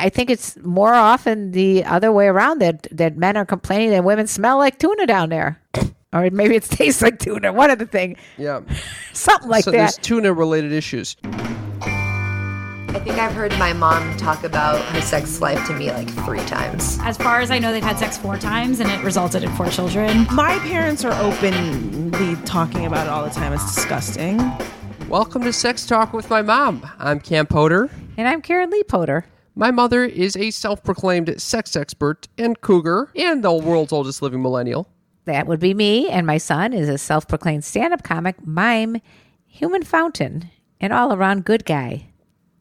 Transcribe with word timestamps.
I 0.00 0.08
think 0.08 0.30
it's 0.30 0.56
more 0.62 0.94
often 0.94 1.50
the 1.50 1.84
other 1.84 2.10
way 2.10 2.26
around 2.26 2.60
that 2.62 2.86
that 2.90 3.18
men 3.18 3.36
are 3.36 3.44
complaining 3.44 3.90
that 3.90 4.02
women 4.02 4.26
smell 4.26 4.56
like 4.56 4.78
tuna 4.78 5.06
down 5.06 5.28
there, 5.28 5.60
or 6.10 6.30
maybe 6.30 6.56
it 6.56 6.62
tastes 6.62 7.02
like 7.02 7.18
tuna. 7.18 7.52
One 7.52 7.70
of 7.70 7.78
the 7.78 7.84
thing, 7.86 8.16
Yeah. 8.38 8.60
something 9.12 9.50
like 9.50 9.66
that. 9.66 9.70
so 9.70 9.76
there's 9.76 9.98
tuna 9.98 10.32
related 10.32 10.72
issues. 10.72 11.18
I 11.82 12.98
think 13.04 13.18
I've 13.18 13.32
heard 13.34 13.52
my 13.58 13.74
mom 13.74 14.16
talk 14.16 14.42
about 14.42 14.80
her 14.94 15.02
sex 15.02 15.42
life 15.42 15.64
to 15.66 15.74
me 15.74 15.92
like 15.92 16.08
three 16.24 16.40
times. 16.46 16.98
As 17.02 17.18
far 17.18 17.40
as 17.40 17.50
I 17.50 17.58
know, 17.58 17.70
they've 17.70 17.82
had 17.84 17.98
sex 17.98 18.16
four 18.16 18.38
times 18.38 18.80
and 18.80 18.90
it 18.90 19.04
resulted 19.04 19.44
in 19.44 19.50
four 19.52 19.68
children. 19.68 20.26
My 20.32 20.58
parents 20.60 21.04
are 21.04 21.12
openly 21.22 22.36
talking 22.46 22.86
about 22.86 23.06
it 23.06 23.10
all 23.10 23.22
the 23.22 23.30
time. 23.30 23.52
It's 23.52 23.74
disgusting. 23.74 24.38
Welcome 25.10 25.42
to 25.42 25.52
Sex 25.52 25.84
Talk 25.86 26.12
with 26.14 26.30
my 26.30 26.40
mom. 26.40 26.88
I'm 26.98 27.20
Cam 27.20 27.46
Potter. 27.46 27.90
And 28.16 28.26
I'm 28.26 28.40
Karen 28.42 28.70
Lee 28.70 28.82
Potter. 28.82 29.26
My 29.54 29.70
mother 29.70 30.04
is 30.04 30.36
a 30.36 30.50
self 30.50 30.82
proclaimed 30.82 31.40
sex 31.40 31.76
expert 31.76 32.28
and 32.38 32.60
cougar 32.60 33.10
and 33.16 33.42
the 33.42 33.52
world's 33.52 33.92
oldest 33.92 34.22
living 34.22 34.42
millennial. 34.42 34.88
That 35.26 35.46
would 35.46 35.60
be 35.60 35.74
me, 35.74 36.08
and 36.08 36.26
my 36.26 36.38
son 36.38 36.72
is 36.72 36.88
a 36.88 36.98
self-proclaimed 36.98 37.62
stand-up 37.64 38.02
comic, 38.02 38.44
mime, 38.46 38.96
human 39.46 39.82
fountain, 39.82 40.50
and 40.80 40.92
all-around 40.92 41.44
good 41.44 41.64
guy. 41.64 42.06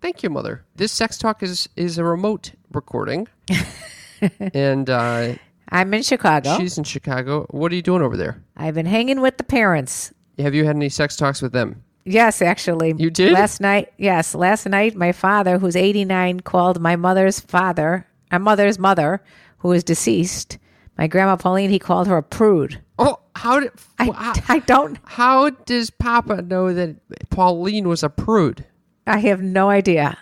Thank 0.02 0.24
you, 0.24 0.30
mother. 0.30 0.66
This 0.76 0.92
Sex 0.92 1.18
Talk 1.18 1.42
is, 1.42 1.70
is 1.76 1.98
a 1.98 2.04
remote 2.04 2.52
recording. 2.72 3.28
and 4.54 4.90
uh, 4.90 5.36
I'm 5.70 5.94
in 5.94 6.04
Chicago. 6.04 6.58
she's 6.58 6.78
in 6.78 6.84
Chicago. 6.84 7.48
What 7.50 7.72
are 7.72 7.76
you 7.76 7.82
doing 7.82 8.02
over 8.02 8.18
there? 8.18 8.44
I've 8.56 8.76
been 8.76 8.86
hanging 8.86 9.22
with 9.22 9.38
the 9.38 9.44
parents. 9.44 10.14
Have 10.38 10.54
you 10.54 10.66
had 10.66 10.76
any 10.76 10.90
sex 10.90 11.16
talks 11.16 11.42
with 11.42 11.54
them? 11.54 11.84
Yes, 12.06 12.42
actually. 12.42 12.94
You 12.98 13.10
did? 13.10 13.34
Last 13.34 13.62
night, 13.62 13.94
yes. 13.98 14.34
Last 14.34 14.66
night, 14.68 14.96
my 14.96 15.12
father, 15.12 15.60
who's 15.60 15.76
89, 15.76 16.40
called 16.42 16.80
my 16.82 16.96
mother's 16.96 17.40
father, 17.40 18.08
my 18.32 18.38
mother's 18.38 18.80
mother, 18.80 19.22
who 19.60 19.72
is 19.72 19.84
deceased, 19.84 20.58
my 20.98 21.08
grandma 21.08 21.36
Pauline, 21.36 21.70
he 21.70 21.80
called 21.80 22.08
her 22.08 22.18
a 22.18 22.24
prude. 22.24 22.82
Oh, 22.98 23.20
how 23.36 23.60
did 23.60 23.72
I, 24.00 24.06
how, 24.06 24.34
I 24.50 24.60
don't, 24.60 24.98
how 25.06 25.50
does 25.50 25.90
Papa 25.90 26.42
know 26.42 26.74
that 26.74 26.96
Pauline 27.30 27.88
was 27.88 28.04
a 28.04 28.10
prude? 28.10 28.66
I 29.08 29.20
have 29.20 29.42
no 29.42 29.70
idea. 29.70 30.18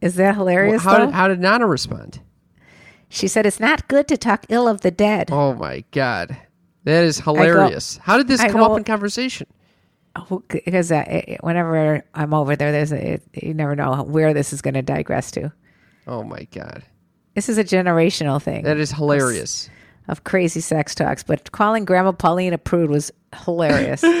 Is 0.00 0.16
that 0.16 0.34
hilarious? 0.36 0.82
how 0.82 0.98
though? 0.98 1.06
did 1.06 1.14
how 1.14 1.28
did 1.28 1.40
Nana 1.40 1.66
respond? 1.66 2.20
she 3.08 3.28
said, 3.28 3.46
it's 3.46 3.60
not 3.60 3.86
good 3.88 4.08
to 4.08 4.16
talk 4.16 4.46
ill 4.48 4.66
of 4.68 4.80
the 4.80 4.90
dead. 4.90 5.30
Oh 5.30 5.54
my 5.54 5.84
god, 5.92 6.36
that 6.84 7.04
is 7.04 7.20
hilarious. 7.20 7.98
how 8.02 8.16
did 8.16 8.28
this 8.28 8.40
I 8.40 8.48
come 8.48 8.60
go- 8.60 8.72
up 8.72 8.78
in 8.78 8.84
conversation? 8.84 9.46
Because 10.48 10.90
uh, 10.92 11.36
whenever 11.40 12.04
I'm 12.14 12.32
over 12.34 12.56
there, 12.56 12.72
there's 12.72 12.92
a, 12.92 13.14
it, 13.14 13.22
you 13.42 13.54
never 13.54 13.74
know 13.76 14.02
where 14.02 14.32
this 14.34 14.52
is 14.52 14.62
going 14.62 14.74
to 14.74 14.82
digress 14.82 15.30
to. 15.32 15.52
Oh 16.06 16.22
my 16.22 16.44
god, 16.52 16.82
This 17.34 17.48
is 17.48 17.58
a 17.58 17.64
generational 17.64 18.40
thing. 18.42 18.64
that 18.64 18.76
is 18.78 18.92
hilarious. 18.92 19.68
of 20.08 20.24
crazy 20.24 20.60
sex 20.60 20.94
talks, 20.94 21.22
but 21.22 21.50
calling 21.52 21.84
Grandma 21.84 22.12
Pauline 22.12 22.52
a 22.52 22.58
prude 22.58 22.90
was 22.90 23.10
hilarious. 23.44 24.04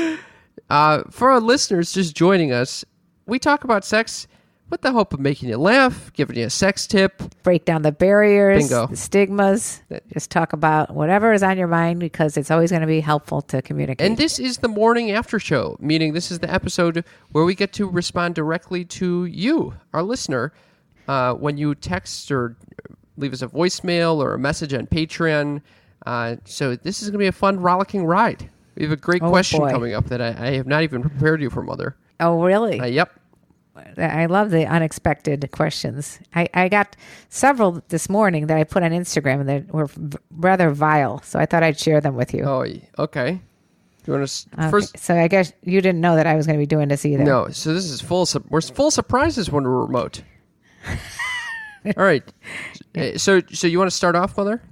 Uh, 0.68 1.04
for 1.12 1.30
our 1.30 1.38
listeners 1.38 1.92
just 1.92 2.16
joining 2.16 2.50
us, 2.50 2.84
we 3.26 3.38
talk 3.38 3.62
about 3.62 3.84
sex 3.84 4.26
with 4.70 4.80
the 4.80 4.92
hope 4.92 5.12
of 5.14 5.20
making 5.20 5.48
you 5.48 5.56
laugh, 5.56 6.12
giving 6.12 6.36
you 6.36 6.46
a 6.46 6.50
sex 6.50 6.86
tip. 6.86 7.22
Break 7.42 7.64
down 7.64 7.82
the 7.82 7.92
barriers, 7.92 8.64
Bingo. 8.68 8.86
the 8.88 8.96
stigmas. 8.96 9.80
Just 10.12 10.30
talk 10.30 10.52
about 10.52 10.94
whatever 10.94 11.32
is 11.32 11.42
on 11.42 11.56
your 11.56 11.68
mind 11.68 12.00
because 12.00 12.36
it's 12.36 12.50
always 12.50 12.70
going 12.70 12.80
to 12.80 12.86
be 12.86 13.00
helpful 13.00 13.42
to 13.42 13.62
communicate. 13.62 14.06
And 14.06 14.16
this 14.16 14.38
is 14.38 14.58
the 14.58 14.68
morning 14.68 15.10
after 15.12 15.38
show, 15.38 15.76
meaning 15.80 16.12
this 16.14 16.30
is 16.30 16.40
the 16.40 16.52
episode 16.52 17.04
where 17.32 17.44
we 17.44 17.54
get 17.54 17.72
to 17.74 17.88
respond 17.88 18.34
directly 18.34 18.84
to 18.86 19.24
you, 19.26 19.74
our 19.92 20.02
listener, 20.02 20.52
uh, 21.08 21.34
when 21.34 21.56
you 21.56 21.74
text 21.74 22.30
or 22.32 22.56
leave 23.16 23.32
us 23.32 23.42
a 23.42 23.48
voicemail 23.48 24.16
or 24.16 24.34
a 24.34 24.38
message 24.38 24.74
on 24.74 24.86
Patreon. 24.86 25.62
Uh, 26.04 26.36
so 26.44 26.76
this 26.76 27.02
is 27.02 27.08
going 27.10 27.18
to 27.18 27.18
be 27.18 27.26
a 27.28 27.32
fun, 27.32 27.60
rollicking 27.60 28.04
ride. 28.04 28.50
We 28.76 28.82
have 28.82 28.92
a 28.92 28.96
great 28.96 29.22
Oh, 29.22 29.30
question 29.30 29.60
boy. 29.60 29.70
coming 29.70 29.94
up 29.94 30.06
that 30.06 30.20
I, 30.20 30.28
I 30.28 30.50
have 30.56 30.66
not 30.66 30.82
even 30.82 31.00
prepared 31.02 31.40
you 31.40 31.48
for, 31.50 31.62
Mother. 31.62 31.96
oh, 32.20 32.42
really? 32.42 32.78
Uh, 32.80 32.86
yep. 32.86 33.10
I 33.98 34.26
love 34.26 34.50
the 34.50 34.66
unexpected 34.66 35.48
questions. 35.52 36.18
I, 36.34 36.48
I 36.54 36.68
got 36.68 36.96
several 37.28 37.82
this 37.88 38.08
morning 38.08 38.46
that 38.46 38.56
I 38.56 38.64
put 38.64 38.82
on 38.82 38.90
Instagram 38.90 39.46
that 39.46 39.72
were 39.72 39.86
v- 39.86 40.18
rather 40.30 40.70
vile. 40.70 41.20
So 41.22 41.38
I 41.38 41.46
thought 41.46 41.62
I'd 41.62 41.78
share 41.78 42.00
them 42.00 42.14
with 42.16 42.32
you. 42.34 42.44
Oh, 42.44 42.66
okay. 42.98 43.32
Do 44.04 44.12
you 44.12 44.18
want 44.18 44.28
to 44.28 44.46
Okay, 44.58 44.70
first? 44.70 44.98
So 44.98 45.16
I 45.16 45.28
guess 45.28 45.52
you 45.62 45.80
didn't 45.80 46.00
know 46.00 46.14
that 46.16 46.26
I 46.26 46.36
was 46.36 46.46
going 46.46 46.58
to 46.58 46.62
be 46.62 46.66
doing 46.66 46.88
this 46.88 47.04
either. 47.04 47.24
No. 47.24 47.48
So 47.50 47.74
this 47.74 47.84
is 47.84 48.00
full. 48.00 48.24
Su- 48.26 48.44
we're 48.48 48.60
full 48.60 48.90
surprises 48.90 49.50
when 49.50 49.64
we're 49.64 49.84
remote. 49.84 50.22
All 51.96 52.04
right. 52.04 52.22
Uh, 52.96 53.18
So 53.18 53.40
so 53.52 53.66
you 53.66 53.78
want 53.78 53.90
to 53.90 53.96
start 53.96 54.16
off, 54.16 54.36
Mother? 54.36 54.62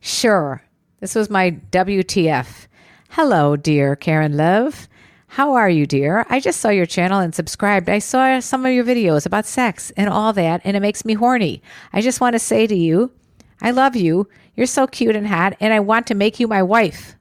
Sure. 0.00 0.62
This 1.00 1.14
was 1.14 1.28
my 1.30 1.52
WTF. 1.70 2.66
Hello, 3.10 3.56
dear 3.56 3.96
Karen 3.96 4.36
Love. 4.36 4.88
How 5.28 5.54
are 5.54 5.68
you, 5.68 5.86
dear? 5.86 6.24
I 6.30 6.40
just 6.40 6.58
saw 6.58 6.70
your 6.70 6.86
channel 6.86 7.20
and 7.20 7.34
subscribed. 7.34 7.88
I 7.88 7.98
saw 7.98 8.40
some 8.40 8.64
of 8.64 8.72
your 8.72 8.84
videos 8.84 9.26
about 9.26 9.46
sex 9.46 9.92
and 9.96 10.08
all 10.08 10.32
that, 10.32 10.62
and 10.64 10.76
it 10.76 10.80
makes 10.80 11.04
me 11.04 11.14
horny. 11.14 11.62
I 11.92 12.00
just 12.00 12.20
want 12.20 12.32
to 12.32 12.38
say 12.38 12.66
to 12.66 12.74
you, 12.74 13.12
I 13.60 13.70
love 13.70 13.94
you. 13.94 14.28
You're 14.56 14.66
so 14.66 14.86
cute 14.86 15.14
and 15.14 15.26
hot, 15.26 15.54
and 15.60 15.72
I 15.72 15.80
want 15.80 16.06
to 16.08 16.14
make 16.14 16.40
you 16.40 16.48
my 16.48 16.62
wife. 16.62 17.14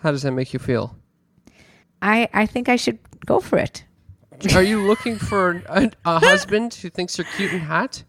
How 0.00 0.12
does 0.12 0.22
that 0.22 0.32
make 0.32 0.52
you 0.52 0.58
feel? 0.58 0.96
I, 2.02 2.28
I 2.32 2.46
think 2.46 2.68
I 2.68 2.76
should 2.76 2.98
go 3.24 3.40
for 3.40 3.58
it. 3.58 3.84
Are 4.54 4.62
you 4.62 4.86
looking 4.86 5.16
for 5.16 5.62
a, 5.66 5.90
a 6.04 6.20
husband 6.20 6.74
who 6.74 6.90
thinks 6.90 7.18
you're 7.18 7.26
cute 7.36 7.52
and 7.52 7.62
hot? 7.62 8.04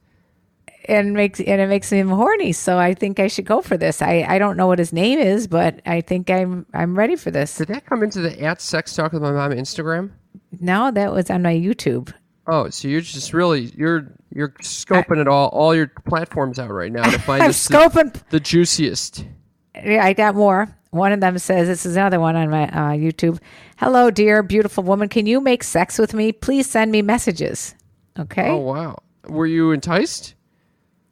And 0.89 1.13
makes 1.13 1.39
and 1.39 1.61
it 1.61 1.69
makes 1.69 1.91
him 1.91 2.09
horny, 2.09 2.51
so 2.51 2.79
I 2.79 2.95
think 2.95 3.19
I 3.19 3.27
should 3.27 3.45
go 3.45 3.61
for 3.61 3.77
this. 3.77 4.01
I, 4.01 4.25
I 4.27 4.39
don't 4.39 4.57
know 4.57 4.65
what 4.65 4.79
his 4.79 4.91
name 4.91 5.19
is, 5.19 5.45
but 5.45 5.81
I 5.85 6.01
think 6.01 6.31
I'm 6.31 6.65
I'm 6.73 6.97
ready 6.97 7.15
for 7.15 7.29
this. 7.29 7.57
Did 7.57 7.67
that 7.67 7.85
come 7.85 8.01
into 8.01 8.21
the 8.21 8.41
at 8.41 8.59
sex 8.59 8.95
talk 8.95 9.13
with 9.13 9.21
my 9.21 9.31
mom 9.31 9.51
Instagram? 9.51 10.09
No, 10.59 10.89
that 10.89 11.13
was 11.13 11.29
on 11.29 11.43
my 11.43 11.53
YouTube. 11.53 12.11
Oh, 12.47 12.69
so 12.71 12.87
you're 12.87 13.01
just 13.01 13.33
really 13.33 13.71
you're 13.77 14.11
you're 14.33 14.49
scoping 14.63 15.21
it 15.21 15.27
all 15.27 15.49
all 15.49 15.75
your 15.75 15.87
platforms 16.07 16.57
out 16.57 16.71
right 16.71 16.91
now 16.91 17.03
to 17.03 17.19
find 17.19 17.43
I'm 17.43 17.49
this 17.49 17.67
the, 17.67 18.21
the 18.31 18.39
juiciest. 18.39 19.25
Yeah, 19.75 20.03
I 20.03 20.13
got 20.13 20.33
more. 20.33 20.75
One 20.91 21.11
of 21.11 21.19
them 21.19 21.37
says, 21.37 21.67
This 21.67 21.85
is 21.85 21.95
another 21.95 22.19
one 22.19 22.35
on 22.35 22.49
my 22.49 22.63
uh, 22.63 22.91
YouTube. 22.93 23.39
Hello, 23.77 24.09
dear 24.09 24.41
beautiful 24.41 24.83
woman. 24.83 25.07
Can 25.07 25.27
you 25.27 25.39
make 25.39 25.63
sex 25.63 25.99
with 25.99 26.15
me? 26.15 26.31
Please 26.31 26.67
send 26.67 26.91
me 26.91 27.03
messages. 27.03 27.75
Okay. 28.17 28.49
Oh 28.49 28.57
wow, 28.57 28.97
were 29.27 29.45
you 29.45 29.71
enticed? 29.71 30.33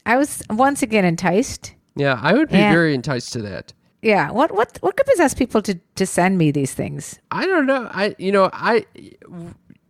I 0.08 0.18
was 0.18 0.42
once 0.50 0.82
again 0.82 1.06
enticed. 1.06 1.76
Yeah, 1.96 2.20
I 2.22 2.34
would 2.34 2.50
be 2.50 2.58
Yeah. 2.58 2.72
very 2.72 2.96
enticed 2.96 3.34
to 3.34 3.42
that. 3.44 3.74
Yeah. 4.02 4.32
What 4.32 4.52
what 4.54 4.78
what 4.82 4.96
could 4.96 5.06
possess 5.06 5.34
people 5.34 5.62
to, 5.64 5.80
to 5.96 6.06
send 6.06 6.38
me 6.38 6.52
these 6.52 6.74
things? 6.74 7.20
I 7.30 7.46
don't 7.46 7.66
know. 7.66 7.90
I 7.92 8.16
you 8.18 8.32
know 8.32 8.50
I 8.54 8.86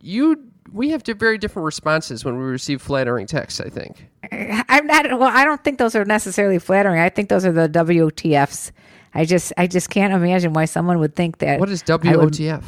you 0.01 0.43
we 0.73 0.89
have 0.89 1.03
very 1.05 1.37
different 1.37 1.65
responses 1.65 2.25
when 2.25 2.37
we 2.37 2.43
receive 2.43 2.81
flattering 2.81 3.27
texts. 3.27 3.61
I 3.61 3.69
think. 3.69 4.09
I'm 4.69 4.87
not 4.87 5.05
well, 5.19 5.31
I 5.31 5.45
don't 5.45 5.63
think 5.63 5.77
those 5.77 5.95
are 5.95 6.05
necessarily 6.05 6.59
flattering. 6.59 6.99
I 6.99 7.09
think 7.09 7.29
those 7.29 7.45
are 7.45 7.51
the 7.51 7.69
WTFs. 7.69 8.71
I 9.13 9.25
just 9.25 9.53
I 9.57 9.67
just 9.67 9.89
can't 9.89 10.13
imagine 10.13 10.53
why 10.53 10.65
someone 10.65 10.99
would 10.99 11.15
think 11.15 11.37
that 11.39 11.59
What 11.59 11.69
is 11.69 11.83
I 11.87 11.93
would- 11.95 12.33
WOTF? 12.33 12.63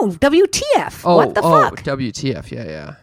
No, 0.00 0.08
WTF. 0.08 1.02
Oh, 1.04 1.16
what 1.16 1.34
the 1.34 1.42
oh, 1.42 1.50
fuck? 1.62 1.82
WTF? 1.82 2.50
Yeah, 2.52 2.64
yeah. 2.64 2.94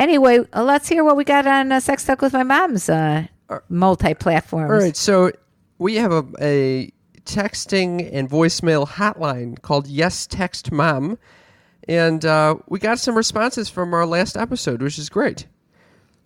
Anyway, 0.00 0.38
uh, 0.54 0.64
let's 0.64 0.88
hear 0.88 1.04
what 1.04 1.14
we 1.14 1.24
got 1.24 1.46
on 1.46 1.70
uh, 1.70 1.78
Sex 1.78 2.06
Talk 2.06 2.22
with 2.22 2.32
My 2.32 2.42
Mom's 2.42 2.88
uh, 2.88 3.26
multi 3.68 4.14
platforms. 4.14 4.70
All 4.70 4.78
right, 4.78 4.96
so 4.96 5.30
we 5.76 5.96
have 5.96 6.10
a, 6.10 6.24
a 6.40 6.90
texting 7.26 8.08
and 8.10 8.26
voicemail 8.28 8.88
hotline 8.88 9.60
called 9.60 9.86
Yes 9.86 10.26
Text 10.26 10.72
Mom, 10.72 11.18
and 11.86 12.24
uh, 12.24 12.54
we 12.66 12.78
got 12.78 12.98
some 12.98 13.14
responses 13.14 13.68
from 13.68 13.92
our 13.92 14.06
last 14.06 14.38
episode, 14.38 14.80
which 14.80 14.98
is 14.98 15.10
great. 15.10 15.46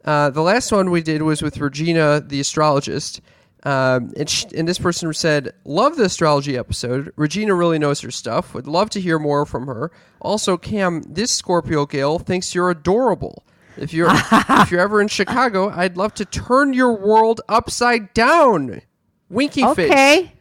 Uh, 0.04 0.30
the 0.30 0.42
last 0.42 0.70
one 0.70 0.92
we 0.92 1.02
did 1.02 1.22
was 1.22 1.42
with 1.42 1.58
Regina, 1.58 2.20
the 2.24 2.38
astrologist, 2.38 3.20
um, 3.64 4.12
and, 4.16 4.46
and 4.56 4.68
this 4.68 4.78
person 4.78 5.12
said, 5.12 5.52
"Love 5.64 5.96
the 5.96 6.04
astrology 6.04 6.56
episode. 6.56 7.12
Regina 7.16 7.56
really 7.56 7.80
knows 7.80 8.02
her 8.02 8.12
stuff. 8.12 8.54
Would 8.54 8.68
love 8.68 8.88
to 8.90 9.00
hear 9.00 9.18
more 9.18 9.44
from 9.44 9.66
her. 9.66 9.90
Also, 10.20 10.56
Cam, 10.56 11.02
this 11.02 11.32
Scorpio 11.32 11.86
gal 11.86 12.20
thinks 12.20 12.54
you're 12.54 12.70
adorable." 12.70 13.42
If 13.76 13.92
you're 13.92 14.08
if 14.10 14.70
you're 14.70 14.80
ever 14.80 15.00
in 15.00 15.08
Chicago, 15.08 15.70
I'd 15.70 15.96
love 15.96 16.14
to 16.14 16.24
turn 16.24 16.72
your 16.72 16.92
world 16.92 17.40
upside 17.48 18.12
down. 18.14 18.82
Winky 19.28 19.62
face. 19.74 19.90
Okay. 19.90 20.32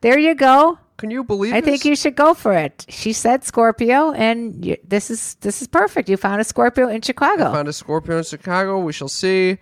There 0.00 0.18
you 0.18 0.34
go. 0.34 0.78
Can 0.96 1.10
you 1.10 1.24
believe 1.24 1.54
I 1.54 1.60
this? 1.60 1.68
think 1.70 1.84
you 1.84 1.96
should 1.96 2.14
go 2.14 2.34
for 2.34 2.52
it. 2.52 2.86
She 2.88 3.12
said 3.12 3.42
Scorpio, 3.42 4.12
and 4.12 4.64
you, 4.64 4.76
this 4.86 5.10
is 5.10 5.34
this 5.40 5.60
is 5.60 5.68
perfect. 5.68 6.08
You 6.08 6.16
found 6.16 6.40
a 6.40 6.44
Scorpio 6.44 6.88
in 6.88 7.00
Chicago, 7.02 7.52
found 7.52 7.68
a 7.68 7.72
Scorpio 7.72 8.18
in 8.18 8.24
Chicago. 8.24 8.78
We 8.78 8.92
shall 8.92 9.08
see. 9.08 9.58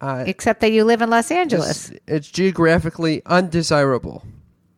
except 0.00 0.60
that 0.60 0.72
you 0.72 0.84
live 0.84 1.02
in 1.02 1.10
Los 1.10 1.30
Angeles. 1.30 1.90
It's, 1.90 2.00
it's 2.06 2.30
geographically 2.30 3.22
undesirable. 3.26 4.24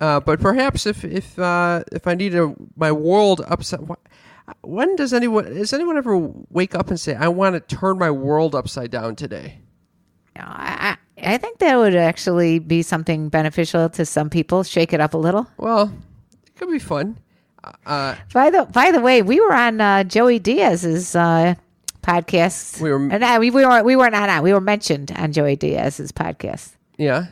Uh, 0.00 0.20
but 0.20 0.40
perhaps 0.40 0.86
if 0.86 1.04
if 1.04 1.38
uh, 1.38 1.82
if 1.92 2.06
I 2.06 2.14
need 2.14 2.34
a, 2.34 2.54
my 2.76 2.92
world 2.92 3.42
upside, 3.46 3.80
when 4.62 4.96
does 4.96 5.12
anyone 5.12 5.44
does 5.44 5.72
anyone 5.72 5.96
ever 5.96 6.16
wake 6.50 6.74
up 6.74 6.88
and 6.88 6.98
say, 7.00 7.14
"I 7.14 7.28
want 7.28 7.54
to 7.54 7.76
turn 7.76 7.98
my 7.98 8.10
world 8.10 8.54
upside 8.54 8.90
down 8.90 9.16
today"? 9.16 9.60
I, 10.36 10.96
I 11.20 11.34
I 11.34 11.38
think 11.38 11.58
that 11.58 11.76
would 11.76 11.94
actually 11.96 12.58
be 12.58 12.82
something 12.82 13.28
beneficial 13.28 13.88
to 13.90 14.04
some 14.04 14.28
people. 14.30 14.62
Shake 14.64 14.92
it 14.92 15.00
up 15.00 15.14
a 15.14 15.18
little. 15.18 15.46
Well, 15.58 15.92
it 16.46 16.54
could 16.56 16.70
be 16.70 16.78
fun. 16.78 17.18
Uh, 17.86 18.14
By 18.34 18.50
the 18.50 18.64
by 18.66 18.90
the 18.90 19.00
way, 19.00 19.22
we 19.22 19.40
were 19.40 19.54
on 19.54 19.80
uh, 19.80 20.04
Joey 20.04 20.38
Diaz's 20.38 21.16
uh, 21.16 21.54
podcast. 22.02 22.80
We 22.80 22.90
were- 22.92 23.10
Uh, 23.10 23.16
no, 23.18 23.40
we, 23.40 23.50
we 23.50 23.64
weren't. 23.64 23.86
We 23.86 23.96
weren't 23.96 24.14
on. 24.14 24.42
We 24.42 24.52
were 24.52 24.60
mentioned 24.60 25.12
on 25.16 25.32
Joey 25.32 25.56
Diaz's 25.56 26.12
podcast. 26.12 26.72
yeah, 26.98 27.26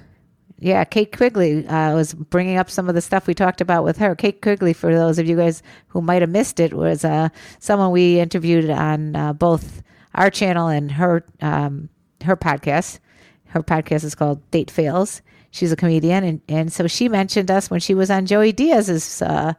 Yeah, 0.63 0.85
Kate 0.85 1.11
Quigley 1.11 1.67
uh, 1.67 1.93
was 1.93 2.15
bringing 2.15 2.57
up 2.57 2.71
some 2.71 2.89
of 2.89 2.95
the 2.95 3.01
stuff 3.01 3.27
we 3.27 3.35
talked 3.35 3.61
about 3.61 3.83
with 3.83 3.99
her. 3.99 4.15
Kate 4.15 4.41
Quigley, 4.41 4.73
for 4.73 4.95
those 4.95 5.19
of 5.19 5.29
you 5.29 5.37
guys 5.37 5.61
who 5.89 6.01
might 6.01 6.23
have 6.23 6.31
missed 6.31 6.61
it, 6.61 6.73
was 6.73 7.05
uh, 7.05 7.31
someone 7.59 7.91
we 7.91 8.21
interviewed 8.21 8.71
on 8.71 9.17
uh, 9.17 9.33
both 9.33 9.83
our 10.15 10.31
channel 10.31 10.69
and 10.69 10.93
her 10.93 11.25
um, 11.41 11.89
her 12.23 12.37
podcast. 12.37 13.01
Her 13.47 13.61
podcast 13.65 14.05
is 14.05 14.15
called 14.15 14.49
Date 14.53 14.71
Fails. 14.71 15.21
She's 15.51 15.73
a 15.73 15.77
comedian, 15.77 16.23
and, 16.23 16.41
and 16.49 16.73
so 16.73 16.87
she 16.87 17.09
mentioned 17.09 17.51
us 17.51 17.69
when 17.69 17.81
she 17.81 17.93
was 17.93 18.09
on 18.09 18.27
Joey 18.27 18.53
Diaz's 18.53 19.21
uh, 19.21 19.55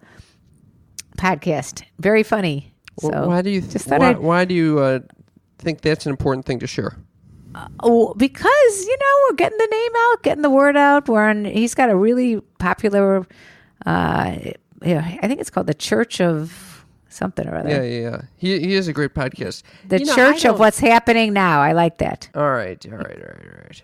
podcast. 1.18 1.84
Very 2.00 2.24
funny. 2.24 2.74
Well, 3.02 3.12
So 3.12 3.28
why 3.28 3.42
do 3.42 3.50
you 3.50 3.60
just 3.60 3.88
thought 3.88 4.00
why, 4.00 4.14
why 4.14 4.46
do 4.46 4.56
you 4.56 4.80
uh, 4.80 5.00
think 5.60 5.82
that's 5.82 6.06
an 6.06 6.12
important 6.12 6.46
thing 6.46 6.60
to 6.60 6.68
share? 6.68 6.98
Oh, 7.82 8.14
because 8.16 8.86
you 8.86 8.98
know 9.00 9.28
we're 9.30 9.36
getting 9.36 9.58
the 9.58 9.68
name 9.70 9.92
out, 9.98 10.24
getting 10.24 10.42
the 10.42 10.50
word 10.50 10.76
out. 10.76 11.08
We're 11.08 11.24
on. 11.30 11.46
He's 11.46 11.76
got 11.76 11.90
a 11.90 11.96
really 11.96 12.42
popular. 12.60 13.26
Uh, 13.86 14.36
yeah, 14.84 15.18
I 15.22 15.28
think 15.28 15.40
it's 15.40 15.50
called 15.50 15.68
the 15.68 15.74
Church 15.74 16.20
of 16.20 16.86
something 17.10 17.48
or 17.48 17.56
other. 17.56 17.70
Yeah, 17.70 17.84
yeah, 17.84 18.00
yeah. 18.10 18.22
He 18.38 18.60
he 18.60 18.74
is 18.76 18.88
a 18.88 18.94
great 18.94 19.14
podcast. 19.14 19.64
The 19.88 20.00
You 20.00 20.06
know, 20.06 20.16
Church 20.16 20.46
of 20.46 20.60
what's 20.60 20.80
happening 20.80 21.34
now. 21.34 21.62
I 21.62 21.74
like 21.74 22.00
that. 22.00 22.30
All 22.36 22.50
right, 22.52 22.84
all 22.92 22.98
right, 22.98 23.06
all 23.08 23.28
right, 23.28 23.46
all 23.46 23.62
right. 23.66 23.82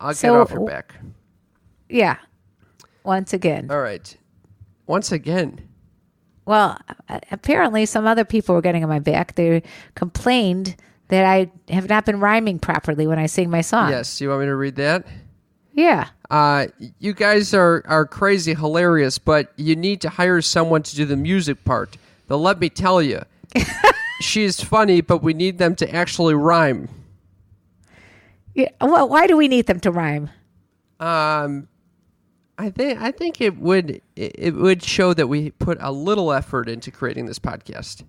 I'll 0.00 0.14
So- 0.14 0.32
get 0.32 0.40
off 0.40 0.50
your 0.50 0.66
back. 0.66 0.94
Yeah. 1.88 2.18
Once 3.04 3.32
again. 3.32 3.68
All 3.70 3.80
right. 3.80 4.14
Once 4.86 5.10
again, 5.12 5.60
Well, 6.44 6.78
apparently 7.30 7.84
some 7.86 8.06
other 8.06 8.24
people 8.24 8.54
were 8.54 8.60
getting 8.62 8.82
on 8.82 8.88
my 8.88 8.98
back. 9.00 9.34
They 9.34 9.62
complained 9.94 10.76
that 11.08 11.24
I 11.24 11.50
have 11.72 11.88
not 11.88 12.04
been 12.06 12.20
rhyming 12.20 12.58
properly 12.58 13.06
when 13.06 13.18
I 13.18 13.26
sing 13.26 13.50
my 13.50 13.60
song. 13.60 13.90
yes. 13.90 14.20
You 14.20 14.28
want 14.28 14.40
me 14.40 14.46
to 14.46 14.56
read 14.56 14.76
that? 14.76 15.06
Yeah. 15.72 16.08
Uh, 16.30 16.66
you 16.98 17.14
guys 17.14 17.54
are, 17.54 17.82
are 17.86 18.04
crazy 18.04 18.54
hilarious, 18.54 19.18
but 19.18 19.52
you 19.56 19.76
need 19.76 20.00
to 20.02 20.08
hire 20.08 20.42
someone 20.42 20.82
to 20.82 20.96
do 20.96 21.04
the 21.04 21.16
music 21.16 21.64
part. 21.64 21.96
But 22.26 22.38
let 22.38 22.58
me 22.60 22.68
tell 22.68 23.00
you, 23.00 23.22
she's 24.20 24.60
funny, 24.60 25.00
but 25.00 25.22
we 25.22 25.32
need 25.34 25.58
them 25.58 25.74
to 25.76 25.94
actually 25.94 26.34
rhyme. 26.34 26.88
Yeah. 28.54 28.70
Well, 28.80 29.08
why 29.08 29.26
do 29.26 29.36
we 29.36 29.48
need 29.48 29.66
them 29.66 29.80
to 29.80 29.90
rhyme? 29.90 30.30
Um, 31.00 31.68
I 32.58 32.70
think 32.70 33.00
I 33.00 33.12
think 33.12 33.40
it 33.40 33.56
would 33.56 34.02
it, 34.16 34.34
it 34.36 34.54
would 34.56 34.82
show 34.82 35.14
that 35.14 35.28
we 35.28 35.52
put 35.52 35.78
a 35.80 35.92
little 35.92 36.32
effort 36.32 36.68
into 36.68 36.90
creating 36.90 37.26
this 37.26 37.38
podcast. 37.38 38.02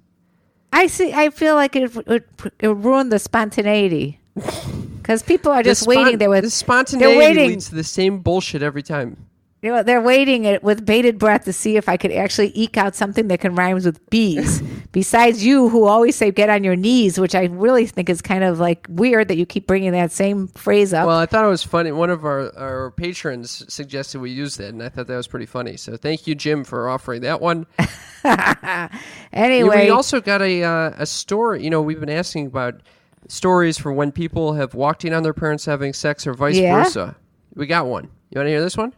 I 0.71 0.87
see. 0.87 1.11
I 1.13 1.29
feel 1.29 1.55
like 1.55 1.75
it 1.75 1.95
would, 1.95 2.23
it 2.59 2.67
would 2.67 2.83
ruin 2.83 3.09
the 3.09 3.19
spontaneity 3.19 4.19
because 4.97 5.23
people 5.23 5.51
are 5.51 5.63
just 5.63 5.85
The 5.85 5.91
spon- 5.91 6.03
waiting 6.05 6.17
there 6.19 6.29
with 6.29 6.43
the 6.43 6.49
spontaneity 6.49 7.09
They're 7.09 7.17
waiting. 7.17 7.49
leads 7.49 7.69
to 7.69 7.75
the 7.75 7.83
same 7.83 8.19
bullshit 8.19 8.61
every 8.61 8.83
time. 8.83 9.17
You 9.61 9.71
know, 9.71 9.83
they're 9.83 10.01
waiting 10.01 10.45
it 10.45 10.63
with 10.63 10.85
bated 10.85 11.19
breath 11.19 11.43
to 11.43 11.51
see 11.51 11.75
if 11.75 11.89
I 11.89 11.97
could 11.97 12.13
actually 12.13 12.53
eke 12.55 12.77
out 12.77 12.95
something 12.95 13.27
that 13.27 13.41
can 13.41 13.55
rhyme 13.55 13.75
with 13.75 14.09
bees. 14.09 14.61
Besides 14.93 15.45
you, 15.45 15.67
who 15.67 15.85
always 15.85 16.15
say 16.15 16.31
"get 16.31 16.49
on 16.49 16.63
your 16.63 16.77
knees," 16.77 17.19
which 17.19 17.35
I 17.35 17.43
really 17.45 17.85
think 17.85 18.09
is 18.09 18.21
kind 18.21 18.43
of 18.45 18.57
like 18.59 18.87
weird 18.89 19.27
that 19.27 19.35
you 19.37 19.45
keep 19.45 19.67
bringing 19.67 19.91
that 19.91 20.13
same 20.13 20.47
phrase 20.47 20.93
up. 20.93 21.07
Well, 21.07 21.19
I 21.19 21.25
thought 21.25 21.43
it 21.43 21.49
was 21.49 21.61
funny. 21.61 21.91
One 21.91 22.09
of 22.09 22.23
our, 22.23 22.55
our 22.57 22.91
patrons 22.91 23.65
suggested 23.71 24.21
we 24.21 24.31
use 24.31 24.55
that, 24.57 24.69
and 24.69 24.81
I 24.81 24.87
thought 24.89 25.07
that 25.07 25.17
was 25.17 25.27
pretty 25.27 25.45
funny. 25.45 25.75
So 25.75 25.97
thank 25.97 26.25
you, 26.25 26.35
Jim, 26.35 26.63
for 26.63 26.87
offering 26.87 27.21
that 27.23 27.41
one. 27.41 27.67
anyway, 29.33 29.85
we 29.85 29.89
also 29.89 30.21
got 30.21 30.41
a 30.41 30.63
uh, 30.63 30.93
a 30.97 31.05
story. 31.05 31.63
You 31.63 31.69
know, 31.69 31.81
we've 31.81 31.99
been 31.99 32.09
asking 32.09 32.47
about 32.47 32.81
stories 33.27 33.77
for 33.77 33.91
when 33.91 34.11
people 34.11 34.53
have 34.53 34.73
walked 34.73 35.05
in 35.05 35.13
on 35.13 35.23
their 35.23 35.33
parents 35.33 35.65
having 35.65 35.93
sex 35.93 36.25
or 36.25 36.33
vice 36.33 36.57
Yeah? 36.57 36.83
versa. 36.83 37.15
We 37.55 37.67
got 37.67 37.87
one. 37.87 38.05
You 38.31 38.39
want 38.39 38.47
to 38.47 38.51
hear 38.51 38.61
this 38.61 38.77
one? 38.77 38.93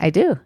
I 0.00 0.10
do. 0.10 0.38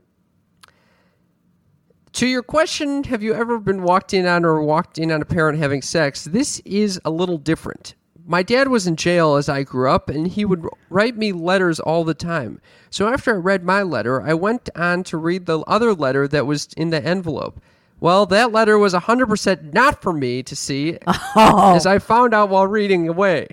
To 2.14 2.26
your 2.26 2.42
question, 2.42 3.04
have 3.04 3.22
you 3.22 3.34
ever 3.34 3.58
been 3.58 3.82
walked 3.82 4.14
in 4.14 4.26
on 4.26 4.44
or 4.44 4.62
walked 4.62 4.98
in 4.98 5.10
on 5.10 5.22
a 5.22 5.24
parent 5.24 5.58
having 5.58 5.82
sex? 5.82 6.24
This 6.24 6.60
is 6.64 7.00
a 7.04 7.10
little 7.10 7.38
different. 7.38 7.94
My 8.26 8.42
dad 8.42 8.68
was 8.68 8.86
in 8.86 8.96
jail 8.96 9.34
as 9.34 9.48
I 9.48 9.64
grew 9.64 9.90
up, 9.90 10.08
and 10.08 10.28
he 10.28 10.44
would 10.44 10.66
write 10.90 11.16
me 11.16 11.32
letters 11.32 11.80
all 11.80 12.04
the 12.04 12.14
time. 12.14 12.60
So 12.88 13.08
after 13.08 13.34
I 13.34 13.38
read 13.38 13.64
my 13.64 13.82
letter, 13.82 14.22
I 14.22 14.34
went 14.34 14.70
on 14.76 15.02
to 15.04 15.16
read 15.16 15.46
the 15.46 15.60
other 15.60 15.92
letter 15.92 16.28
that 16.28 16.46
was 16.46 16.68
in 16.76 16.90
the 16.90 17.04
envelope. 17.04 17.60
Well, 18.00 18.26
that 18.26 18.52
letter 18.52 18.78
was 18.78 18.94
100% 18.94 19.72
not 19.72 20.00
for 20.00 20.12
me 20.12 20.42
to 20.44 20.56
see, 20.56 20.98
oh. 21.06 21.74
as 21.74 21.84
I 21.84 21.98
found 21.98 22.32
out 22.32 22.48
while 22.48 22.66
reading 22.66 23.08
away. 23.08 23.48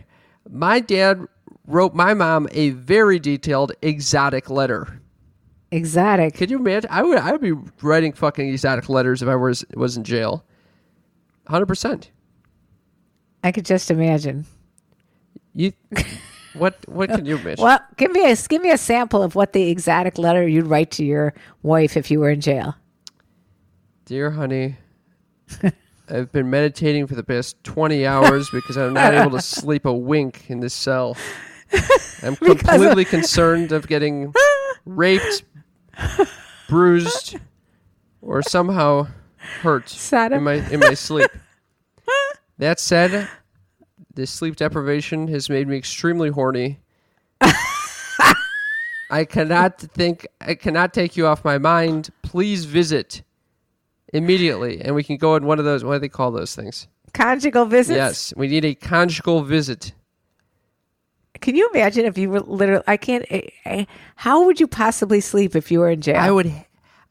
My 0.49 0.79
dad 0.79 1.25
wrote 1.65 1.93
my 1.93 2.13
mom 2.13 2.47
a 2.51 2.69
very 2.71 3.19
detailed, 3.19 3.71
exotic 3.81 4.49
letter. 4.49 5.01
Exotic. 5.71 6.33
Could 6.35 6.51
you 6.51 6.57
imagine? 6.57 6.89
I 6.91 7.01
would 7.01 7.17
I 7.17 7.31
would 7.31 7.41
be 7.41 7.53
writing 7.81 8.11
fucking 8.13 8.49
exotic 8.49 8.89
letters 8.89 9.21
if 9.21 9.29
I 9.29 9.35
was 9.35 9.65
was 9.73 9.95
in 9.97 10.03
jail. 10.03 10.43
Hundred 11.47 11.67
percent. 11.67 12.11
I 13.43 13.51
could 13.51 13.65
just 13.65 13.89
imagine. 13.89 14.45
You 15.53 15.73
what 16.53 16.75
what 16.87 17.09
can 17.09 17.25
you 17.25 17.37
imagine? 17.37 17.63
Well, 17.63 17.79
give 17.97 18.11
me 18.11 18.29
a 18.29 18.35
give 18.35 18.61
me 18.61 18.71
a 18.71 18.77
sample 18.77 19.23
of 19.23 19.35
what 19.35 19.53
the 19.53 19.69
exotic 19.69 20.17
letter 20.17 20.47
you'd 20.47 20.67
write 20.67 20.91
to 20.91 21.05
your 21.05 21.33
wife 21.63 21.95
if 21.95 22.11
you 22.11 22.19
were 22.19 22.29
in 22.29 22.41
jail. 22.41 22.75
Dear 24.05 24.31
honey, 24.31 24.75
I've 26.09 26.31
been 26.31 26.49
meditating 26.49 27.07
for 27.07 27.15
the 27.15 27.23
past 27.23 27.63
twenty 27.63 28.05
hours 28.05 28.49
because 28.49 28.77
I'm 28.77 28.93
not 28.93 29.13
able 29.13 29.31
to 29.31 29.41
sleep 29.41 29.85
a 29.85 29.93
wink 29.93 30.49
in 30.49 30.59
this 30.59 30.73
cell. 30.73 31.15
I'm 32.23 32.35
completely 32.35 33.05
concerned 33.05 33.71
of 33.71 33.87
getting 33.87 34.33
raped, 34.85 35.43
bruised, 36.69 37.37
or 38.21 38.41
somehow 38.41 39.07
hurt 39.37 39.89
Sodom. 39.89 40.37
in 40.39 40.43
my 40.43 40.69
in 40.71 40.79
my 40.79 40.93
sleep. 40.93 41.29
That 42.57 42.79
said, 42.79 43.27
this 44.13 44.29
sleep 44.29 44.55
deprivation 44.55 45.27
has 45.29 45.49
made 45.49 45.67
me 45.67 45.77
extremely 45.77 46.29
horny. 46.29 46.79
I 49.09 49.25
cannot 49.27 49.79
think 49.79 50.27
I 50.39 50.53
cannot 50.53 50.93
take 50.93 51.17
you 51.17 51.25
off 51.25 51.43
my 51.43 51.57
mind. 51.57 52.11
Please 52.21 52.65
visit 52.65 53.23
immediately 54.13 54.79
and 54.79 54.93
we 54.93 55.03
can 55.03 55.17
go 55.17 55.35
in 55.35 55.45
one 55.45 55.57
of 55.57 55.65
those 55.65 55.83
what 55.83 55.93
do 55.93 55.99
they 55.99 56.09
call 56.09 56.31
those 56.31 56.55
things? 56.55 56.87
Conjugal 57.13 57.65
visits. 57.65 57.97
Yes, 57.97 58.33
we 58.37 58.47
need 58.47 58.63
a 58.63 58.75
conjugal 58.75 59.41
visit. 59.41 59.93
Can 61.41 61.55
you 61.55 61.69
imagine 61.73 62.05
if 62.05 62.17
you 62.17 62.29
were 62.29 62.39
literally? 62.41 62.83
I 62.87 62.97
can't. 62.97 63.25
I, 63.31 63.49
I, 63.65 63.87
how 64.15 64.45
would 64.45 64.59
you 64.59 64.67
possibly 64.67 65.19
sleep 65.19 65.55
if 65.55 65.71
you 65.71 65.79
were 65.79 65.89
in 65.89 66.01
jail? 66.01 66.17
I 66.17 66.31
would 66.31 66.51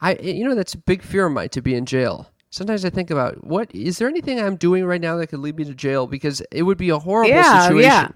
I 0.01 0.15
you 0.17 0.45
know 0.45 0.55
that's 0.55 0.75
a 0.75 0.79
big 0.79 1.03
fear 1.03 1.27
of 1.27 1.33
mine 1.33 1.49
to 1.51 1.61
be 1.63 1.75
in 1.75 1.85
jail. 1.87 2.31
Sometimes 2.51 2.85
I 2.85 2.91
think 2.91 3.11
about 3.11 3.45
what 3.45 3.73
is 3.75 3.99
there 3.99 4.09
anything 4.09 4.41
I'm 4.41 4.57
doing 4.57 4.85
right 4.85 5.01
now 5.01 5.17
that 5.17 5.29
could 5.29 5.39
lead 5.41 5.57
me 5.57 5.65
to 5.65 5.75
jail 5.75 6.07
because 6.07 6.41
it 6.51 6.63
would 6.63 6.79
be 6.79 6.91
a 6.91 6.99
horrible 6.99 7.31
Yeah, 7.35 7.61
situation. 7.61 7.83
yeah. 7.83 8.09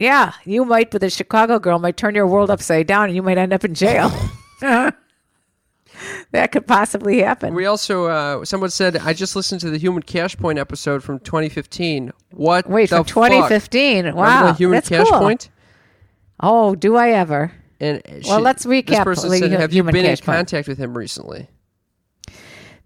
Yeah, 0.00 0.32
you 0.44 0.64
might, 0.64 0.92
but 0.92 1.00
the 1.00 1.10
Chicago 1.10 1.58
girl 1.58 1.80
might 1.80 1.96
turn 1.96 2.14
your 2.14 2.26
world 2.28 2.50
upside 2.50 2.86
down, 2.86 3.06
and 3.06 3.16
you 3.16 3.22
might 3.22 3.36
end 3.36 3.52
up 3.52 3.64
in 3.64 3.74
jail. 3.74 4.12
that 6.32 6.52
could 6.52 6.66
possibly 6.66 7.18
happen. 7.20 7.54
We 7.54 7.66
also 7.66 8.06
uh, 8.06 8.44
someone 8.44 8.70
said 8.70 8.96
I 8.96 9.12
just 9.12 9.36
listened 9.36 9.60
to 9.62 9.70
the 9.70 9.78
Human 9.78 10.02
Cash 10.02 10.36
Point 10.36 10.58
episode 10.58 11.02
from 11.02 11.20
2015. 11.20 12.12
What 12.32 12.68
Wait, 12.68 12.90
from 12.90 13.04
2015. 13.04 14.04
Fuck? 14.04 14.14
Wow, 14.14 14.22
Remember 14.22 14.52
the 14.52 14.58
Human 14.58 14.74
that's 14.76 14.88
Cash 14.88 15.08
cool. 15.08 15.18
Point? 15.20 15.50
Oh, 16.40 16.74
do 16.74 16.96
I 16.96 17.10
ever? 17.10 17.52
And 17.80 18.02
Well, 18.24 18.40
let's 18.40 18.66
recap. 18.66 18.86
This 18.86 19.04
person 19.04 19.30
said, 19.30 19.52
"Have 19.52 19.72
you 19.72 19.82
been 19.82 19.96
in 19.96 20.04
Cash 20.04 20.20
Point." 20.20 20.36
contact 20.36 20.68
with 20.68 20.78
him 20.78 20.96
recently?" 20.96 21.48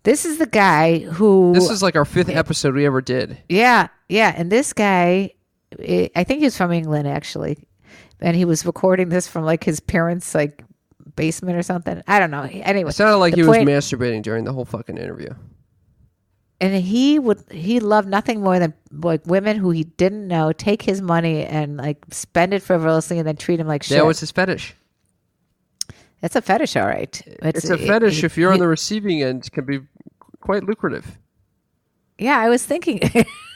This 0.04 0.24
is 0.24 0.38
the 0.38 0.46
guy 0.46 0.98
who. 0.98 1.52
This 1.54 1.70
is 1.70 1.82
like 1.82 1.96
our 1.96 2.04
fifth 2.04 2.28
episode 2.28 2.74
we 2.74 2.86
ever 2.86 3.00
did. 3.00 3.38
Yeah, 3.48 3.88
yeah. 4.08 4.34
And 4.36 4.50
this 4.50 4.72
guy, 4.72 5.32
eh, 5.78 6.08
I 6.16 6.24
think 6.24 6.42
he's 6.42 6.56
from 6.56 6.72
England 6.72 7.06
actually, 7.06 7.68
and 8.20 8.36
he 8.36 8.44
was 8.44 8.66
recording 8.66 9.10
this 9.10 9.28
from 9.28 9.44
like 9.44 9.64
his 9.64 9.80
parents' 9.80 10.34
like 10.34 10.64
basement 11.16 11.56
or 11.56 11.62
something. 11.62 12.02
I 12.06 12.18
don't 12.18 12.30
know. 12.30 12.42
Anyway, 12.50 12.90
It 12.90 12.94
sounded 12.94 13.16
like 13.18 13.34
he 13.34 13.42
point- 13.44 13.66
was 13.68 13.84
masturbating 13.84 14.22
during 14.22 14.44
the 14.44 14.52
whole 14.52 14.64
fucking 14.64 14.96
interview. 14.98 15.30
and 16.60 16.74
he 16.82 17.18
would 17.18 17.42
he 17.50 17.80
loved 17.80 18.08
nothing 18.08 18.40
more 18.40 18.58
than 18.58 18.72
like 18.92 19.26
women 19.26 19.56
who 19.56 19.70
he 19.70 19.84
didn't 19.84 20.28
know 20.28 20.52
take 20.52 20.82
his 20.82 21.00
money 21.02 21.44
and 21.44 21.76
like 21.76 21.98
spend 22.10 22.54
it 22.54 22.62
frivolously 22.62 23.18
and 23.18 23.26
then 23.26 23.36
treat 23.36 23.58
him 23.60 23.66
like 23.66 23.82
shit. 23.82 23.96
That 23.98 24.06
was 24.06 24.20
his 24.20 24.30
fetish. 24.30 24.74
it's 26.22 26.36
a 26.36 26.40
fetish, 26.42 26.76
all 26.76 26.86
right. 26.86 27.20
It's 27.42 27.68
a 27.68 27.76
fetish. 27.78 28.22
if 28.22 28.36
you're 28.38 28.52
on 28.52 28.60
the 28.60 28.68
receiving 28.68 29.22
end, 29.22 29.50
can 29.50 29.64
be 29.64 29.80
quite 30.40 30.62
lucrative. 30.64 31.18
yeah, 32.18 32.38
I 32.38 32.48
was 32.48 32.64
thinking 32.64 33.00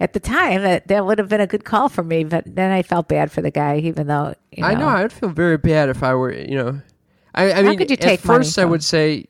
at 0.00 0.12
the 0.12 0.20
time 0.20 0.62
that 0.62 0.88
that 0.88 1.06
would 1.06 1.18
have 1.18 1.28
been 1.28 1.40
a 1.40 1.46
good 1.46 1.64
call 1.64 1.88
for 1.88 2.02
me, 2.02 2.24
but 2.24 2.44
then 2.46 2.70
I 2.70 2.82
felt 2.82 3.08
bad 3.08 3.30
for 3.30 3.42
the 3.42 3.50
guy, 3.50 3.78
even 3.78 4.06
though 4.06 4.34
you 4.52 4.62
know, 4.62 4.68
I 4.68 4.74
know. 4.74 4.88
I'd 4.88 5.12
feel 5.12 5.30
very 5.30 5.58
bad 5.58 5.88
if 5.88 6.02
I 6.02 6.14
were, 6.14 6.32
you 6.32 6.56
know. 6.56 6.80
I, 7.34 7.52
I 7.52 7.62
mean, 7.62 7.78
could 7.78 7.90
you 7.90 7.96
at 8.00 8.20
first 8.20 8.58
I 8.58 8.64
would 8.64 8.84
say, 8.84 9.26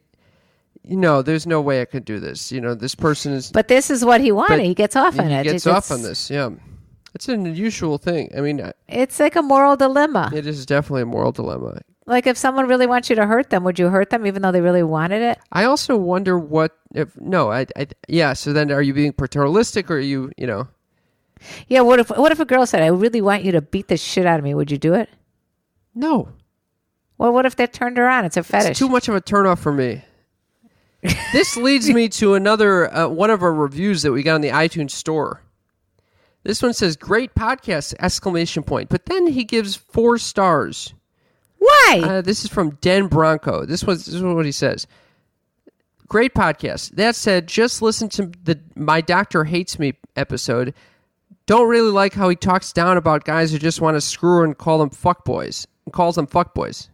you 0.82 0.96
know, 0.96 1.22
there's 1.22 1.46
no 1.46 1.60
way 1.60 1.80
I 1.80 1.86
could 1.86 2.04
do 2.04 2.20
this. 2.20 2.52
You 2.52 2.60
know, 2.60 2.74
this 2.74 2.94
person 2.94 3.32
is. 3.32 3.50
But 3.50 3.68
this 3.68 3.90
is 3.90 4.04
what 4.04 4.20
he 4.20 4.32
wanted. 4.32 4.60
He 4.64 4.74
gets 4.74 4.96
off 4.96 5.18
on 5.18 5.28
he 5.28 5.34
it. 5.34 5.46
He 5.46 5.52
gets 5.52 5.66
off 5.66 5.90
on 5.90 6.02
this. 6.02 6.30
Yeah, 6.30 6.50
it's 7.14 7.28
an 7.28 7.46
unusual 7.46 7.98
thing. 7.98 8.30
I 8.36 8.40
mean, 8.40 8.72
It's 8.88 9.18
like 9.20 9.36
a 9.36 9.42
moral 9.42 9.76
dilemma. 9.76 10.30
it 10.34 10.46
is 10.46 10.66
definitely 10.66 11.02
a 11.02 11.06
moral 11.06 11.32
dilemma. 11.32 11.80
Like 12.06 12.26
if 12.26 12.36
someone 12.36 12.68
really 12.68 12.86
wants 12.86 13.08
you 13.08 13.16
to 13.16 13.26
hurt 13.26 13.50
them, 13.50 13.64
would 13.64 13.78
you 13.78 13.88
hurt 13.88 14.10
them 14.10 14.26
even 14.26 14.42
though 14.42 14.52
they 14.52 14.60
really 14.60 14.82
wanted 14.82 15.22
it? 15.22 15.38
I 15.50 15.64
also 15.64 15.96
wonder 15.96 16.38
what 16.38 16.76
if 16.94 17.18
no, 17.18 17.50
I, 17.50 17.66
I 17.76 17.86
yeah. 18.08 18.34
So 18.34 18.52
then, 18.52 18.70
are 18.70 18.82
you 18.82 18.92
being 18.92 19.12
paternalistic, 19.12 19.90
or 19.90 19.96
are 19.96 20.00
you, 20.00 20.30
you 20.36 20.46
know? 20.46 20.68
Yeah. 21.68 21.80
What 21.80 22.00
if 22.00 22.10
what 22.10 22.30
if 22.30 22.40
a 22.40 22.44
girl 22.44 22.66
said, 22.66 22.82
"I 22.82 22.88
really 22.88 23.22
want 23.22 23.42
you 23.42 23.52
to 23.52 23.62
beat 23.62 23.88
the 23.88 23.96
shit 23.96 24.26
out 24.26 24.38
of 24.38 24.44
me"? 24.44 24.54
Would 24.54 24.70
you 24.70 24.78
do 24.78 24.94
it? 24.94 25.08
No, 25.94 26.28
Well, 27.18 27.32
what 27.32 27.46
if 27.46 27.54
that 27.56 27.72
turned 27.72 27.96
her 27.98 28.08
on? 28.08 28.24
It's 28.24 28.36
a 28.36 28.42
fetish. 28.42 28.70
It's 28.70 28.78
too 28.78 28.88
much 28.88 29.08
of 29.08 29.14
a 29.14 29.20
turnoff 29.20 29.60
for 29.60 29.72
me. 29.72 30.02
this 31.32 31.56
leads 31.56 31.88
me 31.88 32.08
to 32.08 32.34
another 32.34 32.92
uh, 32.92 33.08
one 33.08 33.30
of 33.30 33.42
our 33.42 33.54
reviews 33.54 34.02
that 34.02 34.10
we 34.12 34.22
got 34.22 34.34
on 34.34 34.40
the 34.40 34.48
iTunes 34.48 34.90
store. 34.90 35.40
This 36.42 36.62
one 36.62 36.74
says 36.74 36.96
"Great 36.96 37.34
podcast!" 37.34 37.94
exclamation 37.98 38.62
point, 38.62 38.90
but 38.90 39.06
then 39.06 39.26
he 39.26 39.44
gives 39.44 39.76
four 39.76 40.18
stars. 40.18 40.92
Why? 41.64 42.00
Uh, 42.02 42.20
this 42.20 42.44
is 42.44 42.50
from 42.50 42.76
Den 42.82 43.06
Bronco. 43.06 43.64
This 43.64 43.84
was 43.84 44.04
this 44.04 44.14
is 44.14 44.22
what 44.22 44.44
he 44.44 44.52
says. 44.52 44.86
Great 46.08 46.34
podcast. 46.34 46.90
That 46.96 47.16
said, 47.16 47.48
just 47.48 47.80
listen 47.80 48.10
to 48.10 48.30
the 48.42 48.60
"My 48.76 49.00
Doctor 49.00 49.44
Hates 49.44 49.78
Me" 49.78 49.94
episode. 50.14 50.74
Don't 51.46 51.68
really 51.68 51.90
like 51.90 52.12
how 52.12 52.28
he 52.28 52.36
talks 52.36 52.72
down 52.72 52.98
about 52.98 53.24
guys 53.24 53.50
who 53.50 53.58
just 53.58 53.80
want 53.80 53.96
to 53.96 54.00
screw 54.02 54.44
and 54.44 54.56
call 54.56 54.78
them 54.78 54.90
fuckboys. 54.90 55.66
Calls 55.92 56.16
them 56.16 56.26
fuckboys. 56.26 56.88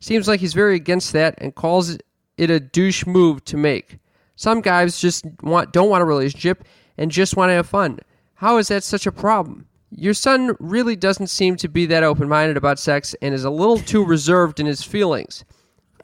Seems 0.00 0.26
like 0.26 0.40
he's 0.40 0.54
very 0.54 0.74
against 0.74 1.12
that 1.12 1.34
and 1.38 1.54
calls 1.54 1.96
it 2.36 2.50
a 2.50 2.58
douche 2.58 3.06
move 3.06 3.44
to 3.44 3.56
make. 3.56 3.98
Some 4.34 4.60
guys 4.60 5.00
just 5.00 5.24
want 5.42 5.72
don't 5.72 5.90
want 5.90 6.02
a 6.02 6.06
relationship 6.06 6.64
and 6.96 7.10
just 7.10 7.36
want 7.36 7.50
to 7.50 7.54
have 7.54 7.68
fun. 7.68 8.00
How 8.34 8.58
is 8.58 8.66
that 8.68 8.82
such 8.82 9.06
a 9.06 9.12
problem? 9.12 9.67
Your 9.90 10.14
son 10.14 10.54
really 10.60 10.96
doesn't 10.96 11.28
seem 11.28 11.56
to 11.56 11.68
be 11.68 11.86
that 11.86 12.02
open-minded 12.02 12.56
about 12.56 12.78
sex 12.78 13.14
and 13.22 13.34
is 13.34 13.44
a 13.44 13.50
little 13.50 13.78
too 13.78 14.04
reserved 14.06 14.60
in 14.60 14.66
his 14.66 14.82
feelings. 14.82 15.44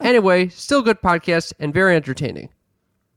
Anyway, 0.01 0.49
still 0.49 0.81
good 0.81 1.01
podcast 1.01 1.53
and 1.59 1.73
very 1.73 1.95
entertaining. 1.95 2.49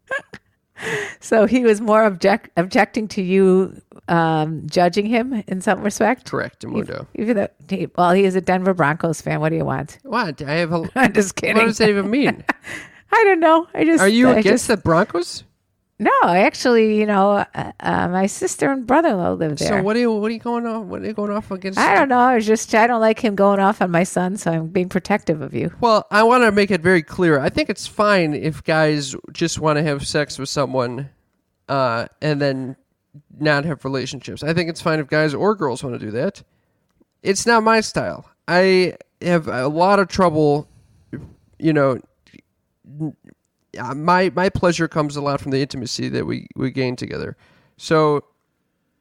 so 1.21 1.47
he 1.47 1.65
was 1.65 1.81
more 1.81 2.05
object 2.05 2.51
objecting 2.57 3.09
to 3.09 3.23
you 3.23 3.81
um, 4.09 4.67
judging 4.67 5.07
him 5.07 5.43
in 5.49 5.61
some 5.61 5.83
respect. 5.83 6.31
Correct, 6.31 6.65
Amundo. 6.65 7.07
Even 7.15 7.37
though, 7.37 7.49
he, 7.69 7.89
well, 7.97 8.13
he 8.13 8.25
is 8.25 8.37
a 8.37 8.41
Denver 8.41 8.75
Broncos 8.75 9.21
fan. 9.21 9.41
What 9.41 9.49
do 9.51 9.57
you 9.57 9.65
want? 9.65 9.99
What? 10.05 10.41
I 10.43 10.53
have 10.55 10.73
a. 10.73 10.89
I'm 10.97 11.13
just 11.13 11.35
kidding. 11.35 11.57
What 11.57 11.65
does 11.67 11.79
that 11.79 11.89
even 11.89 12.11
mean? 12.11 12.45
I 13.11 13.25
don't 13.25 13.41
know. 13.41 13.67
I 13.75 13.85
just 13.85 14.01
Are 14.01 14.09
you 14.09 14.29
I 14.29 14.39
against 14.39 14.67
just- 14.67 14.69
the 14.69 14.77
Broncos? 14.77 15.45
No, 16.01 16.13
actually, 16.23 16.97
you 16.97 17.07
know, 17.07 17.45
uh, 17.55 17.73
uh, 17.81 18.09
my 18.09 18.27
sister 18.27 18.71
and 18.71 18.87
brother-in-law 18.87 19.33
live 19.33 19.57
there. 19.57 19.69
So 19.69 19.83
what 19.83 19.97
are 19.97 19.99
you? 19.99 20.13
What 20.13 20.31
are 20.31 20.35
you 20.35 20.39
going 20.39 20.65
off? 20.65 20.85
What 20.85 21.03
are 21.03 21.07
you 21.07 21.13
going 21.13 21.33
off 21.33 21.51
against? 21.51 21.77
I 21.77 21.97
don't 21.97 22.09
know. 22.09 22.19
I 22.21 22.37
was 22.37 22.47
just 22.47 22.73
I 22.73 22.87
don't 22.87 23.01
like 23.01 23.19
him 23.19 23.35
going 23.35 23.59
off 23.59 23.83
on 23.83 23.91
my 23.91 24.05
son, 24.05 24.37
so 24.37 24.53
I'm 24.53 24.69
being 24.69 24.89
protective 24.89 25.43
of 25.43 25.55
you. 25.55 25.73
Well, 25.81 26.07
I 26.13 26.23
want 26.23 26.45
to 26.45 26.53
make 26.53 26.71
it 26.71 26.83
very 26.83 27.03
clear. 27.03 27.41
I 27.41 27.49
think 27.49 27.69
it's 27.69 27.89
fine 27.89 28.33
if 28.33 28.63
guys 28.63 29.17
just 29.33 29.59
want 29.59 29.79
to 29.79 29.83
have 29.83 30.07
sex 30.07 30.39
with 30.39 30.49
someone, 30.49 31.11
uh, 31.69 32.07
and 32.23 32.41
then 32.41 32.77
not 33.37 33.65
have 33.65 33.85
relationships. 33.85 34.45
I 34.45 34.55
think 34.55 34.71
it's 34.71 34.81
fine 34.81 35.01
if 35.01 35.09
guys 35.09 35.35
or 35.35 35.57
girls 35.57 35.83
want 35.83 35.99
to 35.99 36.07
do 36.07 36.13
that. 36.13 36.45
It's 37.25 37.45
not 37.45 37.65
my 37.65 37.81
style. 37.81 38.31
I 38.47 38.95
have 39.21 39.49
a 39.49 39.67
lot 39.67 39.99
of 39.99 40.07
trouble, 40.07 40.69
you 41.59 41.73
know. 41.73 42.01
Uh, 43.79 43.95
My 43.95 44.31
my 44.35 44.49
pleasure 44.49 44.89
comes 44.89 45.17
a 45.17 45.21
lot 45.21 45.41
from 45.41 45.51
the 45.53 45.61
intimacy 45.61 46.09
that 46.11 46.27
we 46.27 46.47
we 46.57 46.71
gain 46.71 46.97
together. 46.97 47.37
So, 47.77 48.25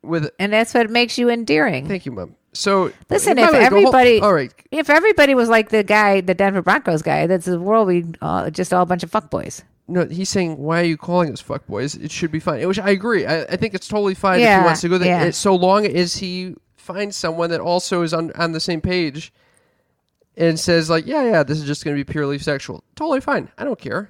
with 0.03 0.29
And 0.39 0.53
that's 0.53 0.73
what 0.73 0.89
makes 0.89 1.17
you 1.17 1.29
endearing. 1.29 1.87
thank 1.87 2.05
you, 2.05 2.11
mom. 2.11 2.35
So 2.53 2.91
Listen, 3.09 3.37
if 3.37 3.51
way, 3.51 3.57
whole- 3.57 3.65
everybody, 3.65 4.19
all 4.19 4.33
right, 4.33 4.51
if 4.71 4.89
everybody 4.89 5.35
was 5.35 5.47
like 5.49 5.69
the 5.69 5.83
guy, 5.83 6.21
the 6.21 6.33
Denver 6.33 6.61
Broncos 6.61 7.01
guy, 7.03 7.27
that's 7.27 7.45
the 7.45 7.59
world. 7.59 7.87
We 7.87 8.05
uh, 8.21 8.49
just 8.49 8.73
all 8.73 8.81
a 8.81 8.85
bunch 8.85 9.03
of 9.03 9.11
fuckboys. 9.11 9.63
No, 9.87 10.05
he's 10.05 10.29
saying, 10.29 10.57
"Why 10.57 10.81
are 10.81 10.85
you 10.85 10.97
calling 10.97 11.31
us 11.31 11.41
fuckboys? 11.41 12.01
It 12.03 12.11
should 12.11 12.31
be 12.31 12.39
fine." 12.39 12.67
Which 12.67 12.79
I 12.79 12.89
agree. 12.89 13.25
I, 13.25 13.43
I 13.43 13.55
think 13.57 13.73
it's 13.73 13.87
totally 13.87 14.15
fine 14.15 14.39
if 14.39 14.59
he 14.59 14.65
wants 14.65 14.81
to 14.81 14.89
go 14.89 14.97
there, 14.97 15.25
yeah. 15.25 15.31
so 15.31 15.55
long 15.55 15.85
as 15.85 16.15
he 16.17 16.55
finds 16.75 17.15
someone 17.15 17.49
that 17.51 17.61
also 17.61 18.01
is 18.01 18.13
on 18.13 18.31
on 18.33 18.51
the 18.53 18.59
same 18.59 18.81
page 18.81 19.31
and 20.35 20.59
says, 20.59 20.89
"Like, 20.89 21.05
yeah, 21.05 21.23
yeah, 21.23 21.43
this 21.43 21.57
is 21.59 21.65
just 21.65 21.85
going 21.85 21.95
to 21.95 22.03
be 22.03 22.11
purely 22.11 22.37
sexual." 22.39 22.83
Totally 22.95 23.21
fine. 23.21 23.49
I 23.57 23.63
don't 23.63 23.79
care. 23.79 24.09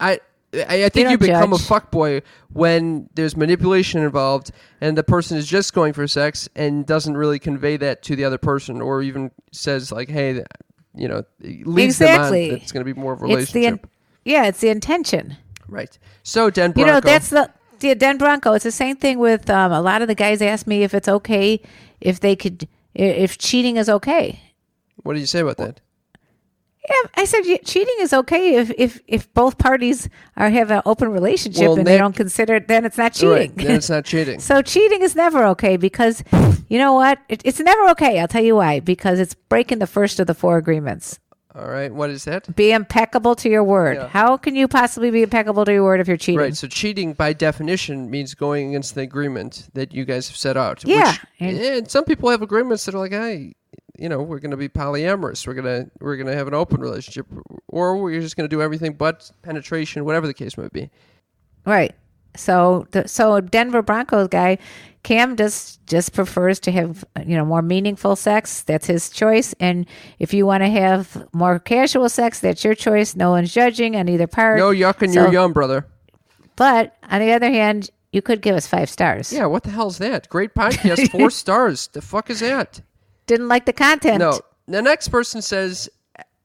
I 0.00 0.20
I, 0.54 0.84
I 0.84 0.88
think 0.88 1.10
you 1.10 1.18
become 1.18 1.52
a 1.52 1.58
judge. 1.58 1.66
fuckboy 1.66 2.22
when 2.52 3.10
there's 3.14 3.36
manipulation 3.36 4.02
involved 4.02 4.50
and 4.80 4.96
the 4.96 5.04
person 5.04 5.36
is 5.36 5.46
just 5.46 5.74
going 5.74 5.92
for 5.92 6.06
sex 6.06 6.48
and 6.56 6.86
doesn't 6.86 7.16
really 7.16 7.38
convey 7.38 7.76
that 7.76 8.02
to 8.04 8.16
the 8.16 8.24
other 8.24 8.38
person 8.38 8.80
or 8.80 9.02
even 9.02 9.30
says 9.52 9.92
like, 9.92 10.08
"Hey." 10.08 10.44
You 10.94 11.06
know, 11.06 11.22
leads 11.40 12.00
Exactly. 12.00 12.48
them 12.48 12.56
on. 12.56 12.62
It's 12.62 12.72
going 12.72 12.84
to 12.84 12.92
be 12.92 12.98
more 12.98 13.12
of 13.12 13.22
a 13.22 13.26
It's 13.26 13.52
the 13.52 13.60
relationship, 13.60 13.86
yeah, 14.24 14.46
it's 14.46 14.58
the 14.58 14.70
intention. 14.70 15.36
right? 15.68 15.96
So, 16.24 16.50
Den 16.50 16.72
You 16.74 16.86
know, 16.86 16.98
that's 16.98 17.28
the 17.28 17.50
the 17.78 17.94
Den 17.94 18.18
Bronco. 18.18 18.54
It's 18.54 18.64
the 18.64 18.72
same 18.72 18.96
thing 18.96 19.20
with 19.20 19.48
um, 19.48 19.70
a 19.70 19.80
lot 19.80 20.02
of 20.02 20.08
the 20.08 20.16
guys 20.16 20.42
ask 20.42 20.66
me 20.66 20.82
if 20.82 20.94
it's 20.94 21.06
okay 21.08 21.60
if 22.00 22.18
they 22.18 22.34
could 22.34 22.66
if 22.94 23.38
cheating 23.38 23.76
is 23.76 23.88
okay. 23.88 24.40
What 25.04 25.14
do 25.14 25.20
you 25.20 25.26
say 25.26 25.40
about 25.40 25.58
that? 25.58 25.80
Yeah, 26.88 27.10
I 27.16 27.24
said 27.26 27.42
cheating 27.64 27.94
is 28.00 28.12
okay 28.12 28.54
if 28.56 28.70
if 28.78 29.00
if 29.06 29.32
both 29.34 29.58
parties 29.58 30.08
are 30.36 30.48
have 30.50 30.70
an 30.70 30.82
open 30.86 31.10
relationship 31.10 31.62
Well, 31.62 31.76
and 31.78 31.86
they 31.86 31.92
Nick- 31.92 32.00
don't 32.00 32.16
consider 32.16 32.54
it, 32.56 32.68
then 32.68 32.84
it's 32.84 32.96
not 32.98 33.12
Right, 33.22 33.50
cheating. 33.50 33.66
then 33.66 33.76
it's 33.76 33.90
not 33.90 34.04
cheating. 34.04 34.40
So 34.48 34.62
cheating 34.62 35.02
is 35.02 35.14
never 35.14 35.44
okay 35.48 35.76
because 35.76 36.24
you 36.68 36.78
know 36.78 36.94
what? 36.94 37.18
It, 37.28 37.42
it's 37.44 37.60
never 37.60 37.88
okay. 37.90 38.18
I'll 38.20 38.28
tell 38.28 38.42
you 38.44 38.56
why. 38.56 38.80
Because 38.80 39.18
it's 39.20 39.34
breaking 39.34 39.78
the 39.80 39.86
first 39.86 40.18
of 40.20 40.26
the 40.26 40.34
four 40.34 40.56
agreements. 40.56 41.18
All 41.54 41.66
right, 41.66 41.92
what 41.92 42.08
is 42.10 42.24
that? 42.24 42.54
Be 42.54 42.70
impeccable 42.70 43.34
to 43.36 43.48
your 43.48 43.64
word. 43.64 43.96
Yeah. 43.96 44.06
How 44.08 44.36
can 44.36 44.54
you 44.54 44.68
possibly 44.68 45.10
be 45.10 45.22
impeccable 45.24 45.64
to 45.64 45.72
your 45.72 45.82
word 45.82 45.98
if 45.98 46.06
you're 46.06 46.16
cheating? 46.16 46.38
Right, 46.38 46.56
so 46.56 46.68
cheating 46.68 47.14
by 47.14 47.32
definition 47.32 48.08
means 48.10 48.34
going 48.34 48.68
against 48.68 48.94
the 48.94 49.00
agreement 49.00 49.68
that 49.74 49.92
you 49.92 50.04
guys 50.04 50.28
have 50.28 50.36
set 50.36 50.56
out. 50.56 50.84
Yeah, 50.86 51.10
which, 51.10 51.20
and- 51.40 51.58
and 51.58 51.90
some 51.90 52.04
people 52.04 52.30
have 52.30 52.42
agreements 52.42 52.84
that 52.84 52.94
are 52.94 52.98
like, 52.98 53.10
hey, 53.12 53.54
you 53.98 54.08
know, 54.08 54.22
we're 54.22 54.38
going 54.38 54.52
to 54.52 54.56
be 54.56 54.68
polyamorous. 54.68 55.46
We're 55.46 55.54
gonna 55.54 55.86
we're 56.00 56.16
gonna 56.16 56.34
have 56.34 56.46
an 56.48 56.54
open 56.54 56.80
relationship, 56.80 57.26
or 57.68 57.96
we're 57.96 58.20
just 58.20 58.36
going 58.36 58.48
to 58.48 58.54
do 58.54 58.62
everything 58.62 58.92
but 58.94 59.30
penetration, 59.42 60.04
whatever 60.04 60.26
the 60.26 60.34
case 60.34 60.56
might 60.56 60.72
be. 60.72 60.90
Right. 61.66 61.94
So 62.36 62.86
the 62.92 63.08
so 63.08 63.40
Denver 63.40 63.82
Broncos 63.82 64.28
guy, 64.28 64.58
Cam 65.02 65.36
just 65.36 65.84
just 65.86 66.12
prefers 66.12 66.60
to 66.60 66.70
have 66.70 67.04
you 67.26 67.36
know 67.36 67.44
more 67.44 67.62
meaningful 67.62 68.14
sex. 68.16 68.62
That's 68.62 68.86
his 68.86 69.10
choice. 69.10 69.54
And 69.58 69.86
if 70.18 70.32
you 70.32 70.46
want 70.46 70.62
to 70.62 70.68
have 70.70 71.26
more 71.32 71.58
casual 71.58 72.08
sex, 72.08 72.40
that's 72.40 72.62
your 72.62 72.74
choice. 72.74 73.16
No 73.16 73.30
one's 73.30 73.52
judging 73.52 73.96
on 73.96 74.08
either 74.08 74.26
part. 74.26 74.58
No 74.58 74.70
yucking 74.70 75.12
So- 75.12 75.22
your 75.24 75.32
young 75.32 75.52
brother. 75.52 75.86
But 76.56 76.96
on 77.08 77.20
the 77.20 77.32
other 77.32 77.50
hand, 77.50 77.90
you 78.12 78.20
could 78.22 78.42
give 78.42 78.56
us 78.56 78.66
five 78.66 78.90
stars. 78.90 79.32
Yeah, 79.32 79.46
what 79.46 79.62
the 79.62 79.70
hell's 79.70 79.98
that? 79.98 80.28
Great 80.28 80.54
podcast, 80.56 81.10
four 81.10 81.30
stars. 81.30 81.88
The 81.88 82.02
fuck 82.02 82.30
is 82.30 82.40
that? 82.40 82.80
Didn't 83.28 83.46
like 83.48 83.66
the 83.66 83.72
content. 83.72 84.18
No. 84.18 84.40
The 84.66 84.82
next 84.82 85.08
person 85.08 85.40
says 85.40 85.88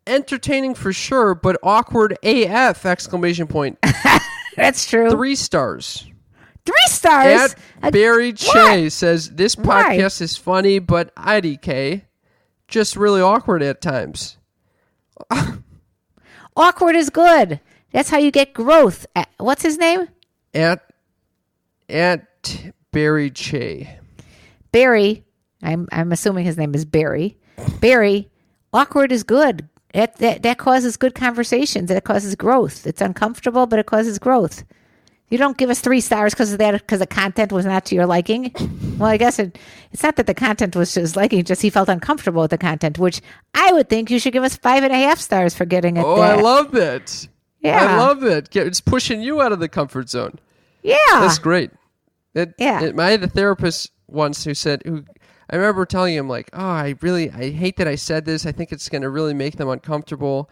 entertaining 0.06 0.76
for 0.76 0.94
sure, 0.94 1.34
but 1.34 1.58
awkward 1.64 2.18
AF 2.24 2.86
exclamation 2.86 3.48
point. 3.48 3.80
That's 4.56 4.88
true. 4.88 5.10
Three, 5.10 5.36
stars. 5.36 6.06
Three 6.66 6.76
stars. 6.88 7.56
At 7.82 7.92
Barry 7.94 8.34
Che 8.34 8.84
what? 8.84 8.92
says 8.92 9.30
this 9.32 9.56
Why? 9.58 9.98
podcast 9.98 10.22
is 10.22 10.38
funny, 10.38 10.80
but 10.80 11.16
IDK 11.16 12.04
just 12.68 12.96
really 12.96 13.22
awkward 13.22 13.64
at 13.64 13.82
times. 13.82 14.38
Awkward 16.56 16.96
is 16.96 17.10
good. 17.10 17.60
That's 17.92 18.10
how 18.10 18.18
you 18.18 18.30
get 18.32 18.54
growth. 18.54 19.06
What's 19.38 19.64
his 19.64 19.78
name? 19.78 20.08
At 20.54 20.82
at 21.90 22.28
Barry 22.92 23.32
Che. 23.32 24.00
Barry. 24.72 25.24
I'm 25.64 25.88
I'm 25.92 26.12
assuming 26.12 26.46
his 26.46 26.58
name 26.58 26.76
is 26.76 26.86
Barry. 26.86 27.38
Barry. 27.80 28.30
Awkward 28.74 29.12
is 29.12 29.24
good. 29.24 29.68
That, 29.94 30.16
that 30.18 30.42
that 30.44 30.58
causes 30.58 30.98
good 30.98 31.14
conversations. 31.16 31.90
That 31.90 32.04
causes 32.04 32.36
growth. 32.36 32.88
It's 32.88 33.02
uncomfortable, 33.02 33.68
but 33.68 33.80
it 33.80 33.86
causes 33.86 34.18
growth. 34.20 34.64
You 35.30 35.38
don't 35.38 35.58
give 35.58 35.70
us 35.70 35.80
three 35.80 36.02
stars 36.02 36.34
because 36.34 36.52
of 36.52 36.60
that 36.60 36.74
because 36.74 37.00
the 37.00 37.08
content 37.08 37.52
was 37.52 37.66
not 37.66 37.86
to 37.86 37.96
your 37.96 38.06
liking. 38.06 38.52
Well, 39.00 39.10
I 39.10 39.18
guess 39.18 39.40
it, 39.40 39.58
it's 39.92 40.04
not 40.04 40.16
that 40.18 40.28
the 40.28 40.34
content 40.36 40.76
was 40.76 40.94
to 40.94 41.00
his 41.00 41.16
liking; 41.16 41.44
just 41.44 41.62
he 41.62 41.70
felt 41.72 41.90
uncomfortable 41.90 42.42
with 42.44 42.52
the 42.52 42.58
content, 42.58 43.00
which 43.00 43.22
I 43.56 43.72
would 43.74 43.90
think 43.90 44.12
you 44.12 44.20
should 44.20 44.34
give 44.34 44.44
us 44.44 44.56
five 44.56 44.84
and 44.84 44.94
a 44.94 44.98
half 44.98 45.20
stars 45.20 45.56
for 45.56 45.66
getting 45.66 45.98
it. 45.98 46.04
Oh, 46.06 46.16
there. 46.18 46.38
I 46.38 46.42
love 46.42 46.72
that. 46.72 47.28
Yeah. 47.62 47.96
I 47.96 47.98
love 47.98 48.24
it. 48.24 48.56
It's 48.56 48.82
pushing 48.82 49.22
you 49.22 49.42
out 49.42 49.52
of 49.52 49.60
the 49.60 49.70
comfort 49.70 50.10
zone. 50.10 50.38
Yeah, 50.84 50.98
That's 51.12 51.40
great. 51.40 51.72
It, 52.36 52.54
Yeah. 52.58 52.84
it- 52.84 53.00
I 53.00 53.12
had 53.12 53.24
a 53.24 53.28
therapist 53.28 53.92
once 54.08 54.44
who 54.44 54.54
said, 54.54 54.84
who 54.86 55.06
I 55.54 55.58
remember 55.58 55.86
telling 55.86 56.16
him 56.16 56.28
like, 56.28 56.50
"Oh, 56.54 56.60
I 56.60 56.96
really, 57.02 57.30
I 57.30 57.52
hate 57.52 57.78
that 57.78 57.88
I 57.88 57.94
said 57.96 58.26
this. 58.26 58.46
I 58.48 58.52
think 58.52 58.72
it's 58.72 58.90
going 58.90 59.04
to 59.04 59.10
really 59.10 59.36
make 59.36 59.58
them 59.58 59.70
uncomfortable." 59.70 60.50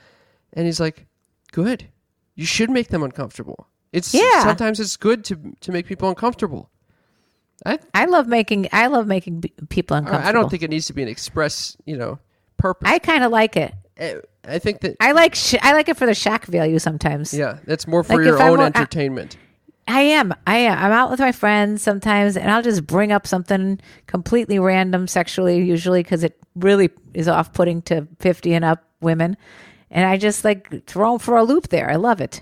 And 0.54 0.66
he's 0.68 0.80
like, 0.80 1.08
"Good. 1.52 1.88
You 2.36 2.46
should 2.46 2.70
make 2.70 2.90
them 2.90 3.02
uncomfortable. 3.02 3.68
It's 3.92 4.14
Yeah. 4.14 4.44
sometimes 4.44 4.80
it's 4.80 4.96
good 4.98 5.26
to 5.26 5.56
to 5.60 5.72
make 5.72 5.88
people 5.88 6.08
uncomfortable." 6.08 6.70
I 7.66 7.80
I 7.94 8.06
love 8.06 8.28
making 8.28 8.70
I 8.72 8.88
love 8.88 9.08
making 9.08 9.42
people 9.70 9.98
uncomfortable. 9.98 10.30
I 10.30 10.32
don't 10.32 10.50
think 10.50 10.62
it 10.64 10.70
needs 10.70 10.86
to 10.88 10.94
be 10.94 11.02
an 11.04 11.10
express, 11.10 11.76
you 11.86 11.98
know, 11.98 12.20
purpose. 12.58 12.88
I 12.90 13.00
kind 13.00 13.24
of 13.24 13.32
like 13.32 13.58
it. 13.58 13.74
I, 14.00 14.16
I 14.46 14.60
think 14.60 14.82
that 14.82 14.98
I 15.00 15.12
like 15.14 15.36
sh- 15.36 15.56
I 15.62 15.74
like 15.74 15.90
it 15.90 15.98
for 15.98 16.06
the 16.06 16.16
shock 16.16 16.46
value 16.46 16.80
sometimes. 16.80 17.34
yeah, 17.34 17.58
that's 17.66 17.88
more 17.88 18.04
for 18.04 18.18
Like, 18.18 18.26
your 18.26 18.42
own 18.42 18.58
were- 18.60 18.64
I- 18.64 18.68
entertainment. 18.68 19.38
I 19.92 20.02
am. 20.04 20.34
I 20.48 20.58
am. 20.58 20.78
I'm 20.78 20.92
out 20.94 21.12
with 21.12 21.20
my 21.20 21.34
friends 21.34 21.82
sometimes, 21.82 22.38
and 22.38 22.50
I'll 22.50 22.62
just 22.62 22.88
bring 22.88 23.12
up 23.12 23.28
something 23.28 23.80
completely 24.08 24.58
random 24.58 25.06
sexually, 25.06 25.64
usually 25.66 26.02
because 26.02 26.24
it 26.24 26.40
really 26.56 26.92
is 27.14 27.28
off 27.28 27.52
putting 27.52 27.82
to 27.84 28.08
50 28.20 28.54
and 28.54 28.64
up 28.64 28.86
women. 29.02 29.36
And 29.90 30.06
I 30.06 30.16
just 30.18 30.46
like 30.46 30.86
throw 30.86 31.12
them 31.12 31.20
for 31.20 31.36
a 31.36 31.44
loop 31.44 31.68
there. 31.68 31.90
I 31.90 31.98
love 31.98 32.22
it. 32.22 32.42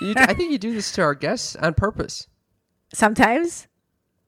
You, 0.00 0.14
I 0.16 0.32
think 0.34 0.52
you 0.52 0.58
do 0.58 0.74
this 0.74 0.92
to 0.92 1.02
our 1.02 1.14
guests 1.14 1.56
on 1.56 1.74
purpose. 1.74 2.28
Sometimes, 2.92 3.66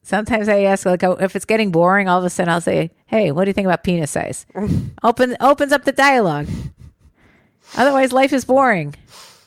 sometimes 0.02 0.48
I 0.48 0.62
ask, 0.62 0.84
like, 0.84 1.04
oh, 1.04 1.12
if 1.12 1.36
it's 1.36 1.44
getting 1.44 1.70
boring, 1.70 2.08
all 2.08 2.18
of 2.18 2.24
a 2.24 2.30
sudden 2.30 2.52
I'll 2.52 2.60
say, 2.60 2.90
hey, 3.06 3.30
what 3.30 3.44
do 3.44 3.50
you 3.50 3.54
think 3.54 3.66
about 3.66 3.84
penis 3.84 4.10
size? 4.10 4.46
Open, 5.02 5.36
opens 5.40 5.72
up 5.72 5.84
the 5.84 5.92
dialogue. 5.92 6.48
Otherwise, 7.76 8.12
life 8.12 8.32
is 8.32 8.44
boring. 8.44 8.94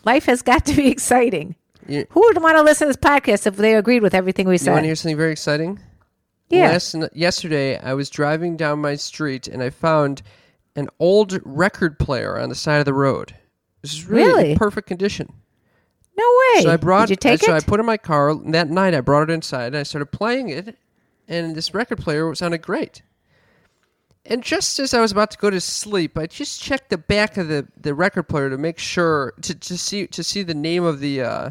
Life 0.05 0.25
has 0.25 0.41
got 0.41 0.65
to 0.65 0.73
be 0.75 0.89
exciting. 0.89 1.55
You- 1.87 2.05
Who 2.11 2.21
would 2.21 2.41
want 2.41 2.57
to 2.57 2.63
listen 2.63 2.87
to 2.87 2.93
this 2.93 2.97
podcast 2.97 3.45
if 3.47 3.55
they 3.57 3.75
agreed 3.75 4.01
with 4.01 4.13
everything 4.13 4.47
we 4.47 4.57
said? 4.57 4.67
You 4.67 4.71
want 4.73 4.83
to 4.83 4.87
hear 4.87 4.95
something 4.95 5.17
very 5.17 5.31
exciting? 5.31 5.79
Yeah. 6.49 6.69
Last, 6.71 6.95
yesterday, 7.13 7.77
I 7.79 7.93
was 7.93 8.09
driving 8.09 8.57
down 8.57 8.79
my 8.79 8.95
street 8.95 9.47
and 9.47 9.63
I 9.63 9.69
found 9.69 10.21
an 10.75 10.89
old 10.99 11.39
record 11.45 11.99
player 11.99 12.37
on 12.37 12.49
the 12.49 12.55
side 12.55 12.79
of 12.79 12.85
the 12.85 12.93
road. 12.93 13.33
This 13.81 13.93
is 13.93 14.05
really, 14.05 14.27
Really? 14.27 14.51
in 14.51 14.57
perfect 14.57 14.87
condition. 14.87 15.33
No 16.17 16.23
way. 16.55 16.61
So 16.63 16.71
I 16.71 16.77
brought. 16.77 17.07
Did 17.07 17.11
you 17.13 17.15
take 17.17 17.41
so 17.41 17.53
it? 17.53 17.57
I 17.57 17.59
put 17.61 17.79
it 17.79 17.81
in 17.81 17.85
my 17.87 17.97
car 17.97 18.35
that 18.35 18.69
night. 18.69 18.93
I 18.93 19.01
brought 19.01 19.29
it 19.29 19.33
inside 19.33 19.67
and 19.67 19.77
I 19.77 19.83
started 19.83 20.07
playing 20.07 20.49
it, 20.49 20.77
and 21.27 21.55
this 21.55 21.73
record 21.73 21.97
player 21.97 22.33
sounded 22.35 22.61
great. 22.61 23.01
And 24.25 24.41
just 24.41 24.79
as 24.79 24.93
I 24.93 25.01
was 25.01 25.11
about 25.11 25.31
to 25.31 25.37
go 25.37 25.49
to 25.49 25.59
sleep, 25.59 26.17
I 26.17 26.27
just 26.27 26.61
checked 26.61 26.89
the 26.89 26.97
back 26.97 27.35
of 27.37 27.49
the, 27.49 27.67
the 27.79 27.93
record 27.93 28.23
player 28.23 28.49
to 28.49 28.57
make 28.57 28.79
sure 28.79 29.33
to, 29.41 29.53
to 29.53 29.77
see 29.77 30.07
to 30.07 30.23
see 30.23 30.43
the 30.43 30.53
name 30.53 30.83
of 30.85 30.99
the 31.01 31.21
uh, 31.21 31.49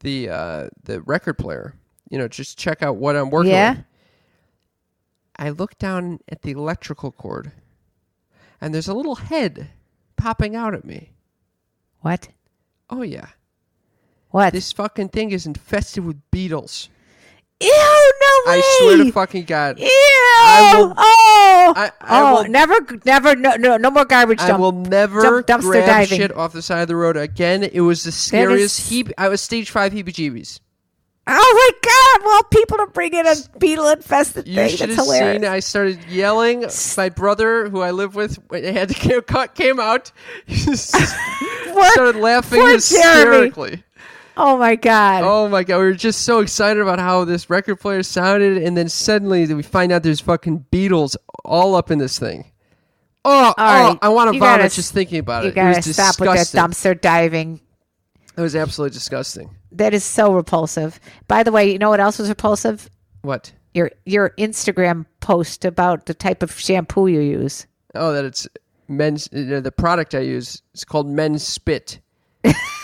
the 0.00 0.28
uh, 0.28 0.68
the 0.82 1.00
record 1.02 1.38
player. 1.38 1.74
You 2.10 2.18
know, 2.18 2.26
just 2.26 2.58
check 2.58 2.82
out 2.82 2.96
what 2.96 3.14
I'm 3.16 3.30
working 3.30 3.52
Yeah. 3.52 3.70
with. 3.74 3.84
I 5.36 5.50
look 5.50 5.78
down 5.78 6.18
at 6.28 6.42
the 6.42 6.50
electrical 6.50 7.12
cord, 7.12 7.52
and 8.60 8.74
there's 8.74 8.88
a 8.88 8.94
little 8.94 9.14
head 9.14 9.68
popping 10.16 10.56
out 10.56 10.74
at 10.74 10.84
me. 10.84 11.10
what? 12.00 12.28
Oh 12.90 13.02
yeah. 13.02 13.26
What? 14.30 14.52
This 14.52 14.72
fucking 14.72 15.10
thing 15.10 15.30
is 15.30 15.46
infested 15.46 16.04
with 16.04 16.20
beetles. 16.32 16.88
Ew! 17.60 17.68
No 17.68 18.52
way! 18.52 18.58
I 18.58 18.78
swear 18.80 18.96
to 18.98 19.12
fucking 19.12 19.44
God. 19.44 19.78
Ew! 19.80 19.84
will- 19.86 20.94
oh! 20.96 21.72
I- 21.76 21.90
I 22.00 22.20
oh! 22.20 22.34
will- 22.42 22.48
never, 22.50 22.74
never, 23.04 23.34
no, 23.34 23.56
no, 23.56 23.76
no 23.76 23.90
more 23.90 24.04
garbage 24.04 24.38
Dump, 24.38 24.52
I 24.52 24.56
will 24.56 24.72
never 24.72 25.42
dump- 25.42 25.62
dumpster 25.62 25.70
grab 25.72 25.86
diving. 25.86 26.18
shit 26.18 26.36
off 26.36 26.52
the 26.52 26.62
side 26.62 26.82
of 26.82 26.88
the 26.88 26.94
road 26.96 27.16
again. 27.16 27.64
It 27.64 27.80
was 27.80 28.04
the 28.04 28.12
scariest. 28.12 28.78
is- 28.78 28.90
Heeb- 28.90 29.12
I 29.18 29.28
was 29.28 29.40
stage 29.40 29.70
five 29.70 29.92
heebie-jeebies. 29.92 30.60
Oh 31.30 31.72
my 31.82 31.90
god! 32.16 32.24
Well, 32.24 32.42
people 32.44 32.78
to 32.78 32.86
bring 32.92 33.12
in 33.12 33.26
a 33.26 33.34
beetle 33.58 33.88
infested 33.88 34.48
You 34.48 34.54
thing. 34.54 34.70
should 34.70 34.88
That's 34.88 34.96
have 34.96 35.04
hilarious. 35.04 35.42
seen. 35.42 35.44
I 35.52 35.60
started 35.60 36.04
yelling. 36.08 36.64
My 36.96 37.10
brother, 37.10 37.68
who 37.68 37.82
I 37.82 37.90
live 37.90 38.14
with, 38.14 38.38
had 38.50 38.88
to 38.88 38.94
came, 38.94 39.20
cut- 39.26 39.54
came 39.54 39.78
out. 39.78 40.10
He 40.46 40.56
just 40.56 40.88
started 41.92 42.16
laughing 42.16 42.60
poor 42.60 42.78
Jeremy. 42.78 43.82
Oh 44.40 44.56
my 44.56 44.76
god! 44.76 45.24
Oh 45.24 45.48
my 45.48 45.64
god, 45.64 45.78
we 45.78 45.84
were 45.84 45.94
just 45.94 46.22
so 46.22 46.38
excited 46.38 46.80
about 46.80 47.00
how 47.00 47.24
this 47.24 47.50
record 47.50 47.80
player 47.80 48.04
sounded, 48.04 48.58
and 48.58 48.76
then 48.76 48.88
suddenly 48.88 49.52
we 49.52 49.64
find 49.64 49.90
out 49.90 50.04
there's 50.04 50.20
fucking 50.20 50.66
beetles 50.70 51.16
all 51.44 51.74
up 51.74 51.90
in 51.90 51.98
this 51.98 52.20
thing. 52.20 52.52
Oh, 53.24 53.52
oh 53.58 53.62
right, 53.62 53.98
I 54.00 54.08
want 54.10 54.30
to 54.30 54.34
you 54.34 54.40
gotta 54.40 54.62
vomit 54.62 54.72
just 54.72 54.94
thinking 54.94 55.18
about 55.18 55.42
you 55.42 55.50
it. 55.50 55.56
It 55.56 55.64
was 55.64 55.76
gotta 55.78 55.92
stop 55.92 56.20
with 56.20 56.28
that 56.28 56.36
disgusting. 56.36 56.94
dumpster 56.94 57.00
diving. 57.00 57.60
It 58.36 58.40
was 58.40 58.54
absolutely 58.54 58.94
disgusting. 58.94 59.50
That 59.72 59.92
is 59.92 60.04
so 60.04 60.32
repulsive. 60.32 61.00
By 61.26 61.42
the 61.42 61.50
way, 61.50 61.72
you 61.72 61.78
know 61.78 61.90
what 61.90 61.98
else 61.98 62.20
was 62.20 62.28
repulsive? 62.28 62.88
What? 63.22 63.52
Your 63.74 63.90
your 64.06 64.30
Instagram 64.38 65.06
post 65.18 65.64
about 65.64 66.06
the 66.06 66.14
type 66.14 66.44
of 66.44 66.56
shampoo 66.56 67.08
you 67.08 67.20
use. 67.20 67.66
Oh, 67.96 68.12
that 68.12 68.24
it's 68.24 68.46
men's. 68.86 69.28
You 69.32 69.46
know, 69.46 69.60
the 69.60 69.72
product 69.72 70.14
I 70.14 70.20
use 70.20 70.62
is 70.74 70.84
called 70.84 71.08
Men's 71.08 71.42
Spit. 71.42 71.98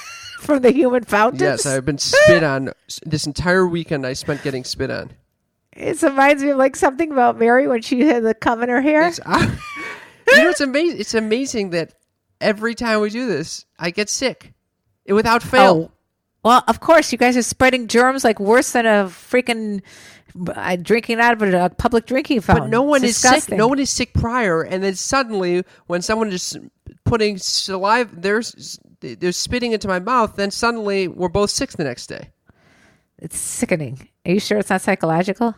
From 0.45 0.61
the 0.63 0.73
human 0.73 1.05
fountains. 1.05 1.41
Yes, 1.41 1.67
I've 1.67 1.85
been 1.85 1.99
spit 1.99 2.43
on 2.43 2.73
this 3.05 3.27
entire 3.27 3.67
weekend. 3.67 4.07
I 4.07 4.13
spent 4.13 4.43
getting 4.43 4.65
spit 4.65 4.91
on. 4.91 5.11
It 5.73 6.01
reminds 6.03 6.43
me 6.43 6.51
of 6.51 6.59
like 6.59 6.77
something 6.77 7.11
about 7.11 7.39
Mary 7.39 7.67
when 7.67 7.83
she 7.83 8.01
had 8.03 8.23
the 8.23 8.35
cum 8.35 8.63
in 8.63 8.69
her 8.69 8.81
hair. 8.81 9.09
It's, 9.09 9.19
you 9.27 10.37
know, 10.37 10.51
it's 10.51 10.61
amazing. 10.61 11.01
It's 11.01 11.15
amazing 11.15 11.71
that 11.71 11.95
every 12.41 12.75
time 12.75 13.01
we 13.01 13.11
do 13.11 13.27
this, 13.27 13.65
I 13.79 13.91
get 13.91 14.09
sick, 14.09 14.53
without 15.09 15.43
fail. 15.43 15.91
Oh, 15.91 15.91
well, 16.45 16.63
of 16.69 16.79
course, 16.79 17.11
you 17.11 17.19
guys 17.19 17.37
are 17.37 17.43
spreading 17.43 17.89
germs 17.89 18.23
like 18.23 18.39
worse 18.39 18.73
than 18.73 18.85
a 18.85 19.07
freaking 19.07 19.81
uh, 20.49 20.77
drinking 20.77 21.21
out 21.21 21.41
of 21.41 21.55
a 21.55 21.71
public 21.71 22.07
drinking 22.07 22.43
fountain. 22.43 22.65
But 22.67 22.71
no 22.71 22.83
one 22.83 23.03
It's 23.03 23.25
is 23.25 23.45
sick. 23.45 23.57
No 23.57 23.69
one 23.69 23.79
is 23.79 23.91
sick 23.91 24.13
prior, 24.13 24.63
and 24.63 24.85
then 24.85 24.95
suddenly, 24.95 25.65
when 25.87 26.03
someone 26.03 26.31
is 26.33 26.57
putting 27.05 27.39
saliva, 27.39 28.11
there's 28.15 28.79
they're 29.21 29.33
spitting 29.33 29.73
into 29.73 29.89
my 29.89 29.99
mouth. 29.99 30.37
Then 30.37 30.51
suddenly, 30.51 31.09
we're 31.09 31.29
both 31.29 31.51
sick 31.51 31.71
the 31.71 31.85
next 31.85 32.07
day. 32.07 32.31
It's 33.19 33.37
sickening. 33.39 34.09
Are 34.27 34.33
you 34.33 34.41
sure 34.41 34.59
it's 34.59 34.71
not 34.71 34.81
psychological? 34.81 35.55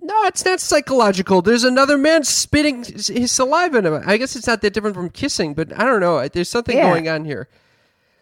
No, 0.00 0.14
it's 0.24 0.44
not 0.44 0.60
psychological. 0.60 1.42
There's 1.42 1.64
another 1.64 1.98
man 1.98 2.22
spitting 2.24 2.84
his 2.84 3.32
saliva 3.32 3.78
into 3.78 3.90
my. 3.90 4.02
I 4.06 4.16
guess 4.16 4.36
it's 4.36 4.46
not 4.46 4.62
that 4.62 4.72
different 4.72 4.94
from 4.94 5.10
kissing, 5.10 5.54
but 5.54 5.72
I 5.78 5.84
don't 5.84 6.00
know. 6.00 6.26
There's 6.28 6.48
something 6.48 6.76
Yeah. 6.76 6.88
going 6.88 7.08
on 7.08 7.24
here. 7.24 7.48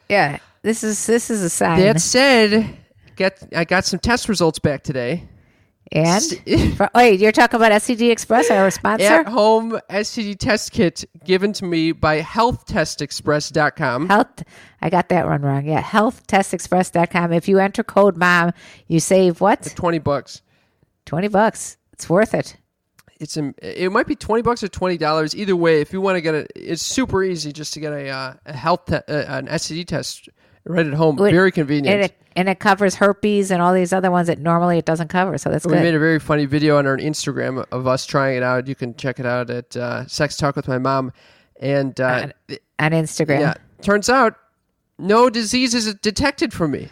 Yeah, 0.09 0.39
this 0.63 0.83
is 0.83 1.07
this 1.07 1.31
is 1.31 1.43
a 1.43 1.51
sign. 1.51 1.81
That 1.81 2.01
said, 2.01 2.77
get 3.15 3.43
I 3.55 3.65
got 3.65 3.85
some 3.85 3.99
test 4.01 4.29
results 4.29 4.59
back 4.59 4.83
today. 4.83 5.29
And 5.93 6.23
For- 6.77 6.91
wait, 6.95 7.21
you're 7.21 7.33
talking 7.33 7.57
about 7.57 7.73
SCD 7.73 8.11
Express, 8.11 8.51
our 8.51 8.71
sponsor? 8.71 9.05
At 9.05 9.29
home 9.29 9.79
STD 9.91 10.39
test 10.39 10.73
kit 10.73 11.05
given 11.25 11.53
to 11.55 11.65
me 11.65 11.93
by 11.93 12.21
HealthTestExpress.com. 12.23 14.09
Health. 14.09 14.43
I 14.83 14.91
got 14.91 15.09
that 15.09 15.27
one 15.27 15.43
wrong. 15.43 15.65
Yeah, 15.67 15.83
healthtestexpress.com. 15.83 17.33
If 17.33 17.49
you 17.49 17.59
enter 17.59 17.83
code 17.83 18.17
MOM, 18.17 18.53
you 18.89 19.01
save 19.01 19.41
what? 19.41 19.73
Twenty 19.77 19.99
bucks. 19.99 20.43
20 21.07 21.29
bucks. 21.29 21.77
It's 21.93 22.11
worth 22.11 22.35
it. 22.35 22.57
It's 23.19 23.37
a, 23.37 23.55
it 23.63 23.91
might 23.91 24.07
be 24.07 24.15
twenty 24.15 24.43
bucks 24.43 24.63
or 24.63 24.69
twenty 24.69 24.99
dollars. 24.99 25.35
Either 25.35 25.57
way, 25.57 25.81
if 25.81 25.91
you 25.93 26.03
want 26.03 26.17
to 26.17 26.21
get 26.21 26.35
it, 26.35 26.53
it's 26.55 26.83
super 26.83 27.25
easy 27.25 27.51
just 27.51 27.73
to 27.75 27.81
get 27.81 27.93
a, 27.95 28.11
uh, 28.11 28.35
a 28.45 28.53
health 28.53 28.85
te- 28.87 28.97
uh, 28.97 29.39
an 29.39 29.47
STD 29.47 29.87
test 29.87 30.29
right 30.67 30.87
at 30.87 30.95
home. 30.95 31.17
Very 31.17 31.53
convenient. 31.53 31.89
And 31.95 32.05
it, 32.05 32.17
and 32.35 32.49
it 32.49 32.59
covers 32.59 32.95
herpes 32.97 33.51
and 33.51 33.63
all 33.63 33.73
these 33.73 33.93
other 33.93 34.11
ones 34.11 34.27
that 34.29 34.39
normally 34.39 34.79
it 34.79 34.85
doesn't 34.85 35.09
cover. 35.09 35.39
So 35.39 35.51
that's 35.51 35.65
We 35.67 35.73
good. 35.75 35.83
made 35.83 35.95
a 35.95 35.99
very 35.99 36.19
funny 36.21 36.45
video 36.45 36.79
on 36.79 36.87
our 36.87 36.97
Instagram 36.97 37.65
of 37.73 37.87
us 37.87 38.05
trying 38.07 38.37
it 38.37 38.43
out. 38.43 38.67
You 38.67 38.75
can 38.75 38.95
check 38.97 39.19
it 39.21 39.27
out 39.27 39.49
at 39.51 39.77
uh, 39.77 40.07
Sex 40.07 40.37
Talk 40.37 40.57
with 40.57 40.69
My 40.69 40.79
Mom. 40.79 41.13
And 41.61 41.99
uh, 42.01 42.29
th- 42.49 42.61
on 42.79 42.91
Instagram. 42.91 43.41
yeah, 43.41 43.55
turns 43.81 44.11
out 44.11 44.35
no 44.99 45.31
disease 45.31 45.75
is 45.75 45.95
detected 45.95 46.53
for 46.53 46.69
me. 46.69 46.89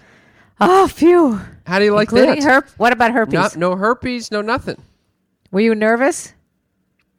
Oh, 0.60 0.86
phew. 0.88 1.40
How 1.66 1.78
do 1.78 1.84
you 1.84 1.92
like 1.94 2.08
Including 2.08 2.40
that? 2.44 2.64
herp. 2.64 2.70
What 2.78 2.92
about 2.92 3.10
herpes? 3.12 3.34
Not, 3.34 3.56
no 3.56 3.76
herpes, 3.76 4.30
no 4.30 4.40
nothing. 4.40 4.80
Were 5.50 5.60
you 5.60 5.74
nervous? 5.74 6.32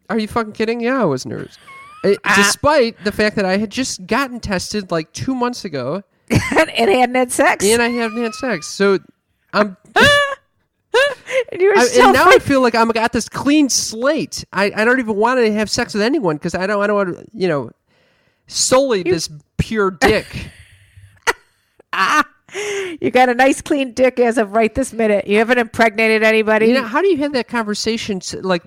Are 0.10 0.18
you 0.18 0.28
fucking 0.28 0.54
kidding? 0.54 0.80
Yeah, 0.80 1.02
I 1.02 1.06
was 1.06 1.26
nervous. 1.26 1.58
Uh, 2.04 2.14
despite 2.36 3.04
the 3.04 3.12
fact 3.12 3.36
that 3.36 3.46
I 3.46 3.58
had 3.58 3.70
just 3.72 4.06
gotten 4.08 4.40
tested 4.40 4.90
like 4.92 5.12
two 5.14 5.34
months 5.36 5.66
ago 5.66 6.04
and 6.30 6.90
hadn't 6.90 7.16
had 7.16 7.32
sex. 7.32 7.66
and 7.66 7.82
I 7.82 7.90
haven't 7.90 8.22
had 8.22 8.34
sex. 8.34 8.68
So 8.68 9.00
I'm 9.54 9.78
And 11.52 11.60
you're 11.62 11.78
I, 11.78 11.86
so 11.88 12.04
and 12.06 12.14
now 12.14 12.30
I 12.30 12.40
feel 12.40 12.62
like 12.62 12.74
I'm 12.74 12.88
got 12.90 13.12
this 13.12 13.28
clean 13.28 13.68
slate. 13.70 14.46
I, 14.54 14.72
I 14.76 14.86
don't 14.86 15.00
even 15.00 15.16
want 15.18 15.40
to 15.40 15.52
have 15.54 15.70
sex 15.70 15.94
with 15.94 16.02
anyone 16.02 16.38
because 16.38 16.56
I 16.56 16.66
don't 16.68 16.82
I 16.82 16.88
don't 16.88 16.96
want 16.96 17.18
to 17.18 17.26
you 17.34 17.48
know 17.50 17.72
solely 18.48 19.04
this 19.04 19.30
pure 19.58 19.92
dick. 19.92 20.26
you 23.02 23.12
got 23.12 23.28
a 23.30 23.34
nice 23.34 23.62
clean 23.62 23.94
dick 23.94 24.20
as 24.20 24.38
of 24.38 24.54
right 24.54 24.74
this 24.74 24.94
minute. 24.94 25.28
You 25.28 25.38
haven't 25.40 25.58
impregnated 25.58 26.24
anybody. 26.24 26.68
you 26.68 26.74
know 26.74 26.84
how 26.84 27.02
do 27.02 27.08
you 27.10 27.18
have 27.18 27.34
that 27.34 27.48
conversation 27.50 28.18
s- 28.18 28.34
like 28.36 28.64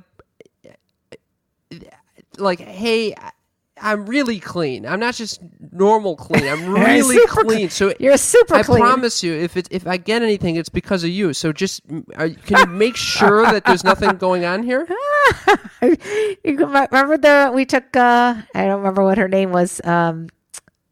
like 2.37 2.61
hey 2.61 3.15
I- 3.15 3.33
I'm 3.81 4.07
really 4.07 4.41
clean. 4.41 4.87
I'm 4.87 5.01
not 5.01 5.15
just 5.15 5.41
normal 5.73 6.17
clean. 6.17 6.47
I'm 6.49 6.69
really 6.75 7.19
clean. 7.27 7.71
So 7.71 7.93
You're 7.99 8.15
a 8.15 8.19
super 8.19 8.55
clean. 8.55 8.61
I 8.61 8.63
clean. 8.65 8.81
promise 8.81 9.23
you, 9.23 9.33
if 9.35 9.57
it 9.57 9.69
if 9.71 9.87
I 9.87 9.97
get 9.97 10.23
anything, 10.23 10.57
it's 10.57 10.69
because 10.69 11.05
of 11.05 11.11
you. 11.11 11.33
So 11.33 11.53
just 11.53 11.81
are, 12.17 12.29
can 12.31 12.59
you 12.59 12.67
make 12.75 12.97
sure 12.97 13.43
that 13.45 13.65
there's 13.65 13.85
nothing 13.85 14.17
going 14.19 14.45
on 14.45 14.63
here? 14.63 14.87
you 15.83 16.57
remember 16.57 17.17
the 17.19 17.51
we 17.55 17.65
took 17.65 17.97
uh 17.97 18.35
I 18.55 18.65
don't 18.67 18.79
remember 18.79 19.05
what 19.05 19.19
her 19.19 19.29
name 19.29 19.53
was 19.53 19.81
um 19.85 20.29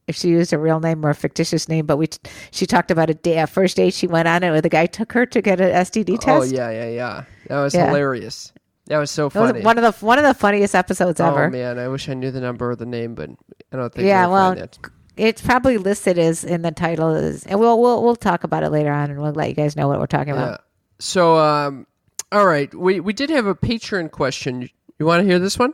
if 0.07 0.15
she 0.15 0.29
used 0.29 0.53
a 0.53 0.59
real 0.59 0.79
name 0.79 1.05
or 1.05 1.11
a 1.11 1.15
fictitious 1.15 1.69
name 1.69 1.85
but 1.87 1.97
we 1.97 2.07
t- 2.07 2.19
she 2.53 2.65
talked 2.67 2.91
about 2.93 3.11
a 3.11 3.15
day 3.15 3.39
a 3.39 3.47
first 3.47 3.77
date 3.77 3.93
she 3.93 4.07
went 4.07 4.29
on 4.29 4.43
it 4.45 4.51
where 4.51 4.61
the 4.61 4.69
guy 4.69 4.87
took 4.87 5.13
her 5.13 5.27
to 5.27 5.43
get 5.43 5.61
an 5.61 5.73
STD 5.73 6.19
test. 6.21 6.29
Oh 6.29 6.43
yeah, 6.57 6.71
yeah, 6.71 6.89
yeah. 6.89 7.25
That 7.49 7.61
was 7.63 7.75
Yeah. 7.75 7.87
hilarious. 7.87 8.53
That 8.87 8.99
was 8.99 9.11
so 9.11 9.27
It 9.27 9.35
was 9.35 9.51
funny. 9.51 9.63
one 9.63 9.79
of 9.79 9.83
the 9.99 10.05
one 10.07 10.19
of 10.19 10.25
the 10.25 10.35
funniest 10.35 10.75
episodes 10.75 11.21
ever. 11.21 11.47
Oh 11.47 11.51
man, 11.51 11.79
I 11.79 11.89
wish 11.89 12.09
I 12.09 12.15
knew 12.15 12.31
the 12.31 12.41
number 12.41 12.71
or 12.71 12.77
the 12.77 12.87
name, 12.87 13.15
but 13.15 13.31
I 13.73 13.77
don't 13.77 13.93
think. 13.93 14.07
Yeah, 14.07 14.27
well, 14.29 14.57
it's 15.17 15.41
probably 15.43 15.79
listed 15.79 16.19
as 16.19 16.45
in 16.45 16.63
the 16.63 16.71
title 16.71 17.15
is 17.15 17.45
and 17.47 17.59
we'll 17.59 17.81
we'll 17.81 18.03
we'll 18.03 18.17
talk 18.17 18.45
about 18.45 18.63
it 18.63 18.71
later 18.71 18.93
on 18.93 19.11
and 19.11 19.21
we'll 19.21 19.33
let 19.33 19.49
you 19.49 19.55
guys 19.55 19.75
know 19.77 19.89
what 19.89 19.99
we're 19.99 20.07
talking 20.07 20.35
Yeah. 20.35 20.43
about. 20.45 20.61
So, 20.99 21.37
um, 21.39 21.87
all 22.31 22.47
right, 22.47 22.73
we 22.75 23.01
we 23.01 23.13
did 23.13 23.31
have 23.31 23.47
a 23.47 23.55
Patreon 23.55 24.11
question. 24.13 24.69
You 24.99 25.07
want 25.07 25.21
to 25.23 25.27
hear 25.27 25.39
this 25.39 25.59
one? 25.59 25.73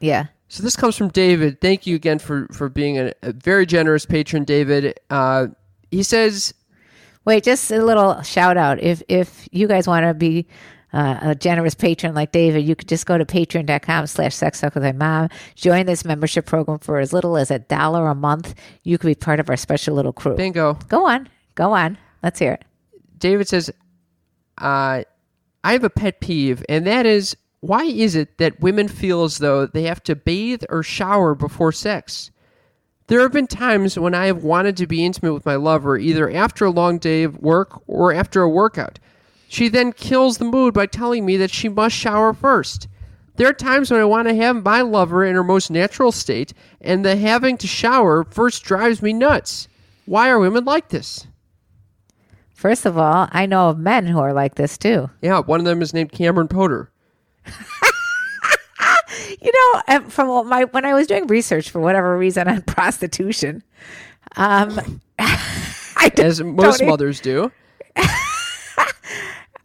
Yeah. 0.00 0.26
So 0.48 0.62
this 0.62 0.76
comes 0.76 0.96
from 0.96 1.08
David. 1.08 1.60
Thank 1.60 1.86
you 1.86 1.96
again 1.96 2.18
for 2.20 2.46
for 2.52 2.68
being 2.68 2.98
a, 2.98 3.12
a 3.22 3.32
very 3.32 3.66
generous 3.66 4.06
patron, 4.06 4.44
David. 4.44 5.00
Uh, 5.10 5.48
he 5.90 6.02
says, 6.02 6.54
Wait, 7.24 7.42
just 7.42 7.70
a 7.72 7.82
little 7.82 8.20
shout 8.22 8.56
out. 8.56 8.80
If 8.80 9.02
if 9.08 9.48
you 9.50 9.66
guys 9.66 9.88
want 9.88 10.04
to 10.06 10.14
be 10.14 10.46
uh, 10.94 11.18
a 11.22 11.34
generous 11.34 11.74
patron 11.74 12.14
like 12.14 12.32
David, 12.32 12.64
you 12.64 12.76
could 12.76 12.88
just 12.88 13.04
go 13.04 13.18
to 13.18 13.24
patreon.com 13.24 14.06
slash 14.06 14.34
sex 14.34 14.60
talk 14.60 14.74
with 14.74 14.84
my 14.84 14.92
mom. 14.92 15.28
Join 15.56 15.86
this 15.86 16.04
membership 16.04 16.46
program 16.46 16.78
for 16.78 17.00
as 17.00 17.12
little 17.12 17.36
as 17.36 17.50
a 17.50 17.58
dollar 17.58 18.06
a 18.08 18.14
month. 18.14 18.54
You 18.84 18.96
could 18.96 19.08
be 19.08 19.14
part 19.14 19.40
of 19.40 19.50
our 19.50 19.56
special 19.56 19.94
little 19.94 20.12
crew. 20.12 20.36
"Bingo." 20.36 20.78
Go 20.88 21.06
on. 21.06 21.28
Go 21.56 21.72
on. 21.72 21.98
Let's 22.22 22.38
hear 22.38 22.52
it. 22.52 22.64
David 23.18 23.48
says, 23.48 23.70
uh, 24.58 25.02
I 25.64 25.72
have 25.72 25.84
a 25.84 25.90
pet 25.90 26.20
peeve, 26.20 26.64
and 26.68 26.86
that 26.86 27.06
is 27.06 27.36
why 27.60 27.84
is 27.84 28.14
it 28.14 28.38
that 28.38 28.60
women 28.60 28.88
feel 28.88 29.24
as 29.24 29.38
though 29.38 29.66
they 29.66 29.84
have 29.84 30.02
to 30.04 30.14
bathe 30.14 30.62
or 30.68 30.82
shower 30.82 31.34
before 31.34 31.72
sex? 31.72 32.30
There 33.06 33.20
have 33.20 33.32
been 33.32 33.46
times 33.46 33.98
when 33.98 34.14
I 34.14 34.26
have 34.26 34.44
wanted 34.44 34.76
to 34.78 34.86
be 34.86 35.04
intimate 35.04 35.32
with 35.34 35.46
my 35.46 35.56
lover 35.56 35.96
either 35.98 36.30
after 36.30 36.64
a 36.64 36.70
long 36.70 36.98
day 36.98 37.22
of 37.22 37.38
work 37.38 37.82
or 37.86 38.12
after 38.12 38.42
a 38.42 38.48
workout. 38.48 38.98
She 39.54 39.68
then 39.68 39.92
kills 39.92 40.38
the 40.38 40.44
mood 40.44 40.74
by 40.74 40.86
telling 40.86 41.24
me 41.24 41.36
that 41.36 41.52
she 41.52 41.68
must 41.68 41.94
shower 41.94 42.32
first. 42.32 42.88
There 43.36 43.48
are 43.48 43.52
times 43.52 43.88
when 43.88 44.00
I 44.00 44.04
want 44.04 44.26
to 44.26 44.34
have 44.34 44.64
my 44.64 44.80
lover 44.80 45.24
in 45.24 45.36
her 45.36 45.44
most 45.44 45.70
natural 45.70 46.10
state, 46.10 46.52
and 46.80 47.04
the 47.04 47.14
having 47.14 47.56
to 47.58 47.68
shower 47.68 48.24
first 48.24 48.64
drives 48.64 49.00
me 49.00 49.12
nuts. 49.12 49.68
Why 50.06 50.28
are 50.28 50.40
women 50.40 50.64
like 50.64 50.88
this? 50.88 51.28
First 52.52 52.84
of 52.84 52.98
all, 52.98 53.28
I 53.30 53.46
know 53.46 53.68
of 53.70 53.78
men 53.78 54.08
who 54.08 54.18
are 54.18 54.32
like 54.32 54.56
this 54.56 54.76
too. 54.76 55.08
Yeah, 55.22 55.38
one 55.38 55.60
of 55.60 55.66
them 55.66 55.82
is 55.82 55.94
named 55.94 56.10
Cameron 56.10 56.48
Potter. 56.48 56.90
You 59.40 59.52
know, 59.52 59.82
um, 59.94 60.10
from 60.10 60.48
my 60.48 60.64
when 60.64 60.84
I 60.84 60.94
was 60.94 61.06
doing 61.06 61.28
research 61.28 61.70
for 61.70 61.80
whatever 61.80 62.18
reason 62.18 62.48
on 62.48 62.62
prostitution, 62.66 63.62
um, 64.36 65.00
as 66.18 66.42
most 66.42 66.82
mothers 66.82 67.20
do. 67.20 67.52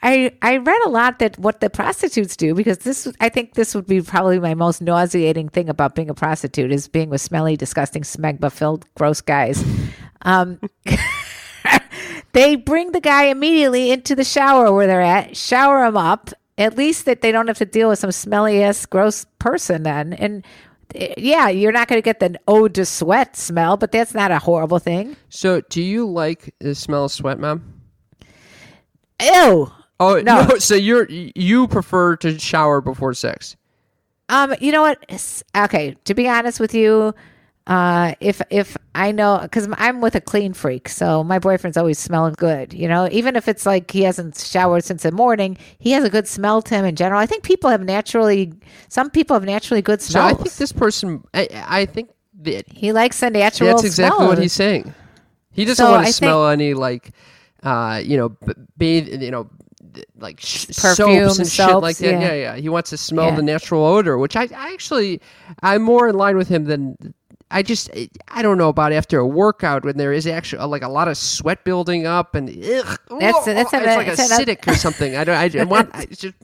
I 0.01 0.31
I 0.41 0.57
read 0.57 0.81
a 0.85 0.89
lot 0.89 1.19
that 1.19 1.37
what 1.37 1.59
the 1.59 1.69
prostitutes 1.69 2.37
do 2.37 2.53
because 2.53 2.79
this 2.79 3.11
I 3.19 3.29
think 3.29 3.55
this 3.55 3.75
would 3.75 3.85
be 3.85 4.01
probably 4.01 4.39
my 4.39 4.53
most 4.53 4.81
nauseating 4.81 5.49
thing 5.49 5.69
about 5.69 5.95
being 5.95 6.09
a 6.09 6.13
prostitute 6.13 6.71
is 6.71 6.87
being 6.87 7.09
with 7.09 7.21
smelly, 7.21 7.57
disgusting, 7.57 8.03
smegma 8.03 8.51
filled, 8.51 8.85
gross 8.95 9.21
guys. 9.21 9.63
Um, 10.21 10.59
they 12.33 12.55
bring 12.55 12.91
the 12.91 13.01
guy 13.01 13.25
immediately 13.25 13.91
into 13.91 14.15
the 14.15 14.23
shower 14.23 14.71
where 14.71 14.87
they're 14.87 15.01
at, 15.01 15.35
shower 15.35 15.85
him 15.85 15.97
up. 15.97 16.31
At 16.57 16.77
least 16.77 17.05
that 17.05 17.21
they 17.21 17.31
don't 17.31 17.47
have 17.47 17.57
to 17.59 17.65
deal 17.65 17.87
with 17.87 17.99
some 17.99 18.11
smelly 18.11 18.61
ass, 18.61 18.85
gross 18.85 19.25
person 19.39 19.83
then. 19.83 20.11
And 20.11 20.45
yeah, 20.93 21.47
you're 21.47 21.71
not 21.71 21.87
going 21.87 22.01
to 22.01 22.05
get 22.05 22.19
the 22.19 22.37
ode 22.49 22.75
to 22.75 22.85
sweat 22.85 23.37
smell, 23.37 23.77
but 23.77 23.93
that's 23.93 24.13
not 24.13 24.31
a 24.31 24.39
horrible 24.39 24.79
thing. 24.79 25.15
So, 25.29 25.61
do 25.61 25.81
you 25.81 26.05
like 26.05 26.53
the 26.59 26.75
smell 26.75 27.05
of 27.05 27.11
sweat, 27.13 27.39
mom? 27.39 27.81
Ew. 29.21 29.71
Oh 29.99 30.19
No. 30.21 30.43
no! 30.45 30.57
So 30.59 30.75
you're 30.75 31.07
you 31.09 31.67
prefer 31.67 32.15
to 32.17 32.37
shower 32.39 32.81
before 32.81 33.13
sex? 33.13 33.55
Um, 34.29 34.53
you 34.61 34.71
know 34.71 34.81
what? 34.81 35.03
Okay, 35.57 35.95
to 36.05 36.13
be 36.13 36.27
honest 36.29 36.59
with 36.59 36.73
you, 36.75 37.13
uh, 37.67 38.13
if 38.19 38.41
if 38.49 38.77
I 38.95 39.11
know, 39.11 39.39
because 39.41 39.67
I'm 39.73 40.01
with 40.01 40.15
a 40.15 40.21
clean 40.21 40.53
freak, 40.53 40.87
so 40.87 41.23
my 41.23 41.39
boyfriend's 41.39 41.77
always 41.77 41.97
smelling 41.99 42.35
good. 42.37 42.73
You 42.73 42.87
know, 42.87 43.09
even 43.11 43.35
if 43.35 43.47
it's 43.47 43.65
like 43.65 43.89
he 43.91 44.03
hasn't 44.03 44.37
showered 44.37 44.83
since 44.83 45.03
the 45.03 45.11
morning, 45.11 45.57
he 45.79 45.91
has 45.91 46.03
a 46.03 46.09
good 46.09 46.27
smell 46.27 46.61
to 46.63 46.75
him 46.75 46.85
in 46.85 46.95
general. 46.95 47.19
I 47.19 47.25
think 47.25 47.43
people 47.43 47.69
have 47.71 47.81
naturally, 47.83 48.53
some 48.87 49.09
people 49.09 49.33
have 49.35 49.43
naturally 49.43 49.81
good 49.81 50.01
So 50.01 50.11
smells. 50.11 50.33
I 50.33 50.35
think 50.35 50.53
this 50.55 50.71
person, 50.71 51.23
I, 51.33 51.47
I 51.67 51.85
think 51.85 52.11
that 52.41 52.65
he 52.71 52.91
likes 52.93 53.19
the 53.19 53.29
natural. 53.31 53.69
that's 53.71 53.83
exactly 53.83 54.15
smell 54.17 54.27
what 54.29 54.37
he's 54.37 54.53
saying. 54.53 54.93
He 55.51 55.65
doesn't 55.65 55.83
So 55.83 55.91
want 55.91 56.01
I 56.01 56.05
to 56.05 56.05
think- 56.05 56.15
smell 56.15 56.47
any 56.49 56.73
like, 56.75 57.11
uh, 57.63 57.99
you 58.03 58.15
know, 58.15 58.29
bathe, 58.77 59.21
you 59.23 59.31
know, 59.31 59.49
like 60.17 60.39
sh- 60.39 60.65
Perfume, 60.67 61.29
soaps 61.29 61.39
and 61.39 61.47
shit 61.47 61.75
like 61.77 61.97
that. 61.97 62.11
yeah. 62.11 62.19
Yeah, 62.19 62.33
yeah. 62.33 62.55
He 62.55 62.69
wants 62.69 62.89
to 62.91 62.97
smell 62.97 63.27
Yeah. 63.29 63.35
the 63.35 63.41
natural 63.43 63.85
odor, 63.85 64.17
which 64.17 64.35
I, 64.35 64.43
I 64.55 64.73
actually, 64.73 65.21
I'm 65.63 65.81
more 65.81 66.07
in 66.07 66.15
line 66.15 66.37
with 66.37 66.47
him 66.47 66.65
than. 66.65 67.13
I 67.51 67.63
just 67.63 67.89
I 68.27 68.43
don't 68.43 68.59
know 68.59 68.69
about 68.69 68.93
after 68.93 69.17
a 69.17 69.25
workout 69.25 69.83
when 69.83 69.97
there 69.97 70.13
is 70.13 70.27
actually 70.27 70.59
uh, 70.59 70.67
like 70.67 70.83
a 70.83 70.87
lot 70.87 71.07
of 71.07 71.17
sweat 71.17 71.63
building 71.63 72.05
up 72.05 72.35
and 72.35 72.47
ugh, 72.47 72.55
That's- 72.55 72.97
oh, 73.09 73.19
that's 73.19 73.47
it's 73.49 73.73
a- 73.73 73.95
like 73.97 74.07
acidic 74.07 74.67
or 74.71 74.75
something. 74.75 75.15
I 75.15 75.23
don't 75.23 75.35
I, 75.35 75.59
I 75.59 75.63
want 75.75 75.89
I 75.95 76.05
just 76.05 76.35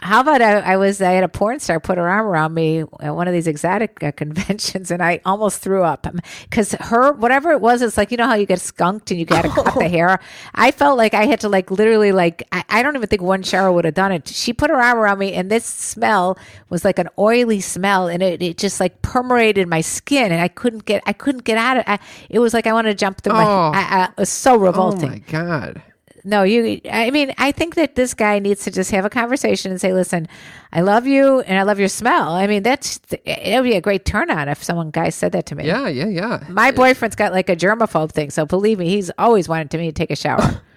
How 0.00 0.20
about 0.20 0.42
I, 0.42 0.60
I 0.60 0.76
was 0.76 1.00
I 1.00 1.12
had 1.12 1.24
a 1.24 1.28
porn 1.28 1.60
star 1.60 1.80
put 1.80 1.98
her 1.98 2.08
arm 2.08 2.26
around 2.26 2.54
me 2.54 2.84
at 3.00 3.14
one 3.14 3.28
of 3.28 3.34
these 3.34 3.46
exotic 3.46 4.02
uh, 4.02 4.12
conventions, 4.12 4.90
and 4.90 5.02
I 5.02 5.20
almost 5.24 5.60
threw 5.60 5.82
up 5.82 6.06
because 6.42 6.72
her 6.72 7.12
whatever 7.12 7.52
it 7.52 7.60
was, 7.60 7.82
it's 7.82 7.96
like 7.96 8.10
you 8.10 8.16
know 8.16 8.26
how 8.26 8.34
you 8.34 8.46
get 8.46 8.60
skunked 8.60 9.10
and 9.10 9.18
you 9.18 9.26
got 9.26 9.42
to 9.42 9.48
cut 9.48 9.74
the 9.74 9.88
hair. 9.88 10.20
I 10.54 10.70
felt 10.70 10.98
like 10.98 11.14
I 11.14 11.26
had 11.26 11.40
to 11.40 11.48
like 11.48 11.70
literally 11.70 12.12
like 12.12 12.42
I, 12.52 12.64
I 12.68 12.82
don't 12.82 12.96
even 12.96 13.08
think 13.08 13.22
one 13.22 13.42
shower 13.42 13.72
would 13.72 13.84
have 13.84 13.94
done 13.94 14.12
it. 14.12 14.28
She 14.28 14.52
put 14.52 14.70
her 14.70 14.80
arm 14.80 14.98
around 14.98 15.18
me, 15.18 15.32
and 15.34 15.50
this 15.50 15.64
smell 15.64 16.38
was 16.68 16.84
like 16.84 16.98
an 16.98 17.08
oily 17.18 17.60
smell, 17.60 18.08
and 18.08 18.22
it, 18.22 18.42
it 18.42 18.58
just 18.58 18.80
like 18.80 19.00
permeated 19.02 19.68
my 19.68 19.80
skin, 19.80 20.32
and 20.32 20.40
I 20.40 20.48
couldn't 20.48 20.84
get 20.84 21.02
I 21.06 21.12
couldn't 21.12 21.44
get 21.44 21.58
out 21.58 21.78
of 21.78 21.84
it. 21.86 22.00
It 22.30 22.38
was 22.38 22.54
like 22.54 22.66
I 22.66 22.72
wanted 22.72 22.90
to 22.90 22.94
jump 22.96 23.20
through 23.20 23.34
my. 23.34 23.44
Oh. 23.44 23.72
I, 23.74 23.80
I, 23.80 24.04
it 24.04 24.18
was 24.18 24.30
so 24.30 24.56
revolting. 24.56 25.08
oh 25.08 25.12
my 25.12 25.18
god. 25.18 25.82
No, 26.28 26.42
you. 26.42 26.80
I 26.90 27.10
mean, 27.10 27.32
I 27.38 27.52
think 27.52 27.74
that 27.76 27.94
this 27.94 28.12
guy 28.12 28.38
needs 28.38 28.62
to 28.64 28.70
just 28.70 28.90
have 28.90 29.04
a 29.04 29.10
conversation 29.10 29.70
and 29.70 29.80
say, 29.80 29.92
"Listen, 29.94 30.28
I 30.72 30.82
love 30.82 31.06
you 31.06 31.40
and 31.40 31.58
I 31.58 31.62
love 31.62 31.78
your 31.78 31.88
smell." 31.88 32.32
I 32.34 32.46
mean, 32.46 32.62
that's 32.62 33.00
it 33.24 33.54
would 33.56 33.68
be 33.68 33.76
a 33.76 33.80
great 33.80 34.04
turn 34.04 34.30
on 34.30 34.48
if 34.48 34.62
someone 34.62 34.90
guy 34.90 35.08
said 35.08 35.32
that 35.32 35.46
to 35.46 35.54
me. 35.54 35.64
Yeah, 35.66 35.88
yeah, 35.88 36.06
yeah. 36.06 36.44
My 36.50 36.70
boyfriend's 36.70 37.16
got 37.16 37.32
like 37.32 37.48
a 37.48 37.56
germaphobe 37.56 38.12
thing, 38.12 38.28
so 38.30 38.44
believe 38.44 38.78
me, 38.78 38.88
he's 38.90 39.10
always 39.16 39.48
wanted 39.48 39.70
to 39.70 39.78
me 39.78 39.86
to 39.86 39.92
take 39.92 40.10
a 40.10 40.16
shower. 40.16 40.60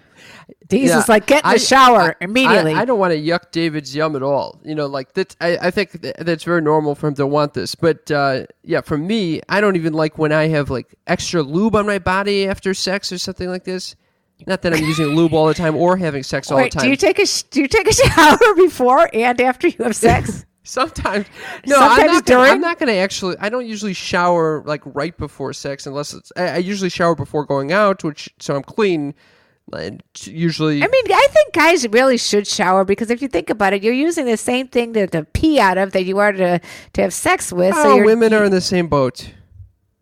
He's 0.70 0.90
Yeah, 0.90 0.96
just 0.98 1.10
like 1.10 1.28
get 1.28 1.44
in 1.44 1.50
the 1.50 1.56
I- 1.56 1.58
shower 1.58 2.16
I- 2.20 2.24
immediately. 2.24 2.74
I, 2.74 2.82
I 2.82 2.86
don't 2.86 3.00
want 3.00 3.12
to 3.14 3.20
yuck 3.20 3.52
David's 3.52 3.94
yum 3.96 4.16
at 4.16 4.24
all. 4.24 4.60
You 4.64 4.76
know, 4.76 4.86
like 4.86 5.14
that. 5.14 5.36
I, 5.42 5.58
I 5.68 5.72
think 5.72 6.02
th- 6.02 6.16
that's 6.20 6.44
very 6.46 6.62
normal 6.62 6.96
for 6.96 7.08
him 7.08 7.14
to 7.16 7.28
want 7.28 7.54
this. 7.54 7.76
But 7.76 8.10
uh, 8.10 8.46
yeah, 8.64 8.80
for 8.82 8.98
me, 8.98 9.42
I 9.50 9.60
don't 9.62 9.76
even 9.76 9.94
like 9.94 10.18
when 10.18 10.32
I 10.32 10.48
have 10.48 10.70
like 10.70 10.88
extra 11.08 11.42
lube 11.42 11.76
on 11.76 11.86
my 11.86 12.00
body 12.00 12.48
after 12.48 12.74
sex 12.74 13.12
or 13.12 13.18
something 13.18 13.50
like 13.50 13.66
this. 13.66 13.96
Not 14.48 14.62
that 14.64 14.74
I'm 14.74 14.84
using 14.84 15.08
lube 15.08 15.34
all 15.34 15.48
the 15.48 15.54
time 15.54 15.76
or 15.76 15.98
having 15.98 16.24
sex 16.24 16.50
all 16.52 16.58
Wait, 16.58 16.72
the 16.72 16.80
time. 16.80 16.86
do 16.86 16.90
you 16.90 16.96
take 16.96 17.20
a 17.20 17.26
sh- 17.26 17.44
do 17.44 17.62
you 17.62 17.68
take 17.68 17.88
a 17.88 17.94
shower 18.08 18.56
before 18.56 19.10
and 19.14 19.40
after 19.42 19.68
you 19.68 19.84
have 19.84 19.96
sex? 19.96 20.46
Sometimes, 20.64 21.26
no, 21.66 21.76
I'm 21.80 21.98
Sometimes 21.98 22.14
not. 22.14 22.26
Gonna, 22.28 22.50
I'm 22.50 22.62
not 22.62 22.78
going 22.80 22.88
to 22.88 22.96
actually. 22.96 23.36
I 23.40 23.50
don't 23.50 23.66
usually 23.66 23.94
shower 23.94 24.62
like 24.66 24.82
right 24.86 25.18
before 25.18 25.54
sex, 25.54 25.88
unless 25.88 26.14
it's. 26.14 26.32
I, 26.38 26.50
I 26.50 26.58
usually 26.58 26.90
shower 26.92 27.16
before 27.16 27.46
going 27.46 27.72
out, 27.72 28.04
which 28.04 28.30
so 28.40 28.56
I'm 28.56 28.64
clean. 28.64 29.16
And 29.74 30.04
usually, 30.26 30.84
I 30.84 30.88
mean, 30.88 31.04
I 31.12 31.28
think 31.32 31.54
guys 31.54 31.88
really 31.88 32.18
should 32.18 32.46
shower 32.46 32.84
because 32.84 33.10
if 33.10 33.22
you 33.22 33.28
think 33.28 33.50
about 33.50 33.74
it, 33.74 33.82
you're 33.84 33.94
using 33.94 34.26
the 34.26 34.36
same 34.38 34.68
thing 34.68 34.94
to, 34.94 35.08
to 35.08 35.24
pee 35.24 35.60
out 35.60 35.78
of 35.78 35.94
that 35.94 36.04
you 36.04 36.18
are 36.20 36.32
to 36.32 36.60
to 36.94 37.02
have 37.02 37.14
sex 37.14 37.52
with. 37.54 37.74
so 37.76 37.92
oh, 37.92 37.96
you're, 37.96 38.06
women 38.06 38.34
are 38.34 38.44
in 38.44 38.52
the 38.52 38.60
same 38.62 38.88
boat. 38.88 39.32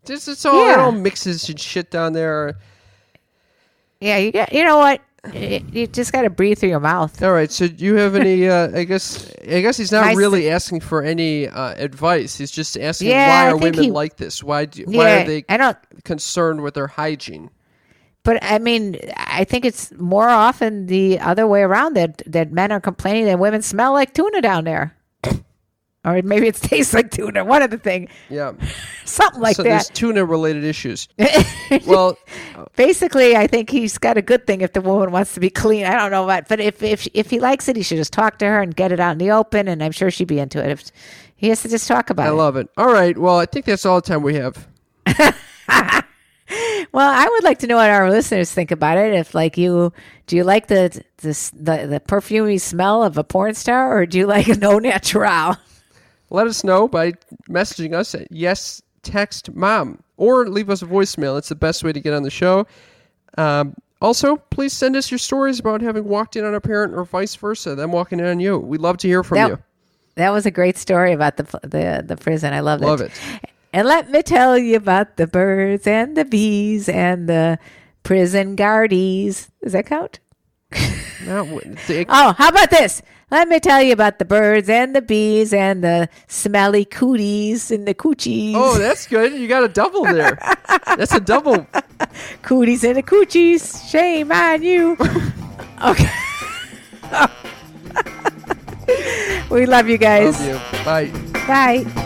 This 0.05 0.27
is 0.27 0.43
all 0.45 0.65
it 0.65 0.71
Yeah. 0.71 0.81
all 0.81 0.91
mixes 0.91 1.47
and 1.49 1.59
shit 1.59 1.91
down 1.91 2.13
there. 2.13 2.57
Yeah, 4.01 4.17
you 4.17 4.31
get. 4.31 4.53
You 4.53 4.63
know 4.63 4.77
what? 4.77 5.01
You 5.33 5.85
just 5.87 6.13
got 6.13 6.21
to 6.21 6.29
breathe 6.29 6.59
through 6.59 6.69
your 6.69 6.79
mouth. 6.79 7.21
All 7.21 7.33
right. 7.33 7.51
So 7.51 7.67
do 7.67 7.83
you 7.83 7.95
have 7.95 8.15
any? 8.15 8.47
Uh, 8.47 8.71
I 8.73 8.83
guess. 8.85 9.29
I 9.41 9.59
guess 9.61 9.75
he's 9.77 9.91
not 9.91 10.05
My 10.05 10.11
s- 10.11 10.17
really 10.17 10.49
asking 10.49 10.79
for 10.79 11.03
any 11.03 11.47
uh, 11.47 11.73
advice. 11.77 12.37
He's 12.37 12.51
just 12.51 12.77
asking 12.77 13.09
Yeah, 13.09 13.27
why 13.27 13.47
are 13.47 13.51
think 13.51 13.63
women 13.63 13.83
he- 13.85 13.91
like 13.91 14.15
this? 14.15 14.41
Why 14.43 14.65
do? 14.65 14.83
Why 14.85 14.93
Yeah, 14.93 15.23
are 15.23 15.25
they 15.27 15.45
I 15.49 15.57
don't. 15.57 15.77
concerned 16.05 16.61
with 16.61 16.73
their 16.75 16.87
hygiene? 16.87 17.49
But 18.23 18.41
I 18.43 18.59
mean, 18.59 18.97
I 19.17 19.43
think 19.43 19.65
it's 19.65 19.91
more 19.93 20.29
often 20.29 20.85
the 20.85 21.19
other 21.19 21.45
way 21.47 21.61
around 21.63 21.95
that 21.95 22.21
that 22.25 22.51
men 22.53 22.71
are 22.71 22.79
complaining 22.79 23.25
that 23.25 23.39
women 23.39 23.61
smell 23.61 23.91
like 23.93 24.13
tuna 24.13 24.41
down 24.41 24.63
there, 24.65 24.95
or 26.05 26.21
maybe 26.23 26.47
it 26.47 26.55
tastes 26.55 26.93
like 26.93 27.11
tuna. 27.11 27.43
One 27.43 27.61
of 27.61 27.71
the 27.71 27.77
thing, 27.77 28.07
Yeah. 28.29 28.53
something 29.05 29.41
like 29.41 29.55
so 29.57 29.63
there's 29.63 29.87
that. 29.87 29.95
tuna 29.95 30.23
related 30.25 30.63
issues. 30.63 31.07
well, 31.85 32.17
uh, 32.55 32.65
Basically, 32.75 33.35
I 33.35 33.47
think 33.47 33.69
he's 33.69 33.97
got 33.97 34.17
a 34.17 34.21
good 34.21 34.47
thing 34.47 34.61
if 34.61 34.73
the 34.73 34.81
woman 34.81 35.11
wants 35.11 35.33
to 35.33 35.39
be 35.39 35.49
clean. 35.49 35.85
I 35.85 35.95
don't 35.99 36.11
know 36.11 36.25
what, 36.25 36.47
but 36.47 36.59
if 36.59 36.81
if 36.81 37.07
if 37.13 37.29
he 37.29 37.39
likes 37.39 37.67
it, 37.67 37.75
he 37.75 37.83
should 37.83 37.97
just 37.97 38.13
talk 38.13 38.39
to 38.39 38.45
her 38.45 38.61
and 38.61 38.75
get 38.75 38.91
it 38.91 38.99
out 38.99 39.11
in 39.11 39.17
the 39.17 39.31
open, 39.31 39.67
and 39.67 39.83
I'm 39.83 39.91
sure 39.91 40.09
she'd 40.09 40.27
be 40.27 40.39
into 40.39 40.63
it. 40.63 40.69
If 40.71 40.83
he 41.35 41.49
has 41.49 41.61
to 41.63 41.69
just 41.69 41.87
talk 41.87 42.09
about 42.09 42.27
I 42.27 42.29
it. 42.29 42.33
I 42.33 42.35
love 42.35 42.55
it. 42.55 42.69
All 42.77 42.91
right. 42.91 43.17
Well, 43.17 43.37
I 43.37 43.45
think 43.45 43.65
that's 43.65 43.85
all 43.85 43.99
the 44.01 44.07
time 44.07 44.21
we 44.23 44.35
have. 44.35 44.67
Well, 46.91 47.07
I 47.11 47.27
would 47.29 47.43
like 47.43 47.59
to 47.59 47.67
know 47.67 47.75
what 47.75 47.91
our 47.91 48.09
listeners 48.09 48.51
think 48.51 48.71
about 48.71 48.97
it. 48.97 49.13
If 49.13 49.35
like 49.35 49.55
you, 49.59 49.93
do 50.25 50.35
you 50.35 50.43
like 50.43 50.65
the 50.67 50.89
the 51.17 51.51
the, 51.55 51.85
the 51.87 51.99
perfumey 51.99 52.59
smell 52.59 53.03
of 53.03 53.19
a 53.19 53.23
porn 53.23 53.53
star, 53.53 53.95
or 53.95 54.07
do 54.07 54.17
you 54.17 54.25
like 54.25 54.47
au 54.63 54.79
natural? 54.79 55.55
Let 56.29 56.47
us 56.47 56.63
know 56.63 56.87
by 56.87 57.13
messaging 57.49 57.93
us 57.93 58.13
at 58.15 58.31
yes 58.31 58.81
text 59.01 59.53
mom 59.55 60.03
or 60.17 60.47
leave 60.47 60.69
us 60.69 60.81
a 60.81 60.85
voicemail. 60.85 61.37
It's 61.37 61.49
the 61.49 61.55
best 61.55 61.83
way 61.83 61.91
to 61.93 61.99
get 61.99 62.13
on 62.13 62.23
the 62.23 62.29
show. 62.29 62.67
Um, 63.37 63.75
also, 64.01 64.37
please 64.37 64.73
send 64.73 64.95
us 64.95 65.11
your 65.11 65.17
stories 65.17 65.59
about 65.59 65.81
having 65.81 66.05
walked 66.05 66.35
in 66.35 66.45
on 66.45 66.53
a 66.55 66.61
parent 66.61 66.93
or 66.93 67.03
vice 67.05 67.35
versa, 67.35 67.75
them 67.75 67.91
walking 67.91 68.19
in 68.19 68.25
on 68.25 68.39
you. 68.39 68.57
We'd 68.57 68.81
love 68.81 68.97
to 68.99 69.07
hear 69.07 69.23
from 69.23 69.35
That- 69.35 69.49
you. 69.49 69.59
That 70.15 70.31
was 70.31 70.45
a 70.45 70.51
great 70.51 70.77
story 70.77 71.13
about 71.13 71.37
the 71.37 71.43
the 71.61 72.03
the 72.05 72.17
prison. 72.17 72.51
I 72.53 72.59
love, 72.59 72.81
Love 72.81 72.99
it. 72.99 73.11
it. 73.41 73.49
And 73.71 73.87
let 73.87 74.09
me 74.11 74.21
tell 74.21 74.57
you 74.57 74.75
about 74.75 75.15
the 75.15 75.27
birds 75.27 75.87
and 75.87 76.17
the 76.17 76.25
bees 76.25 76.89
and 76.89 77.29
the 77.29 77.57
prison 78.03 78.57
guardies. 78.57 79.47
Does 79.63 79.71
that 79.73 79.85
count? 79.85 80.19
Now, 81.25 81.43
w- 81.43 81.75
the- 81.87 82.05
Oh, 82.09 82.33
how 82.37 82.49
about 82.49 82.69
this? 82.69 83.01
Let 83.31 83.47
me 83.47 83.59
tell 83.59 83.81
you 83.83 83.93
about 83.93 84.17
the 84.17 84.25
birds 84.25 84.69
and 84.69 84.95
the 84.95 85.03
bees 85.03 85.53
and 85.53 85.83
the 85.83 86.09
smelly 86.27 86.83
cooties 86.85 87.69
and 87.69 87.87
the 87.87 87.93
coochies. 87.93 88.53
oh, 88.55 88.77
that's 88.79 89.05
good. 89.05 89.33
You 89.33 89.47
got 89.47 89.63
a 89.63 89.67
double 89.67 90.03
there. 90.03 90.39
That's 90.97 91.13
a 91.13 91.19
double. 91.19 91.67
cooties 92.41 92.83
and 92.83 92.95
the 92.97 93.03
coochies. 93.03 93.87
Shame 93.91 94.31
on 94.31 94.63
you. 94.63 94.97
okay. 95.85 96.09
we 99.51 99.67
love 99.67 99.87
you 99.87 99.99
guys. 99.99 100.39
Love 100.47 100.47
you. 100.47 100.85
Bye. 100.85 101.11
Bye. 101.47 102.05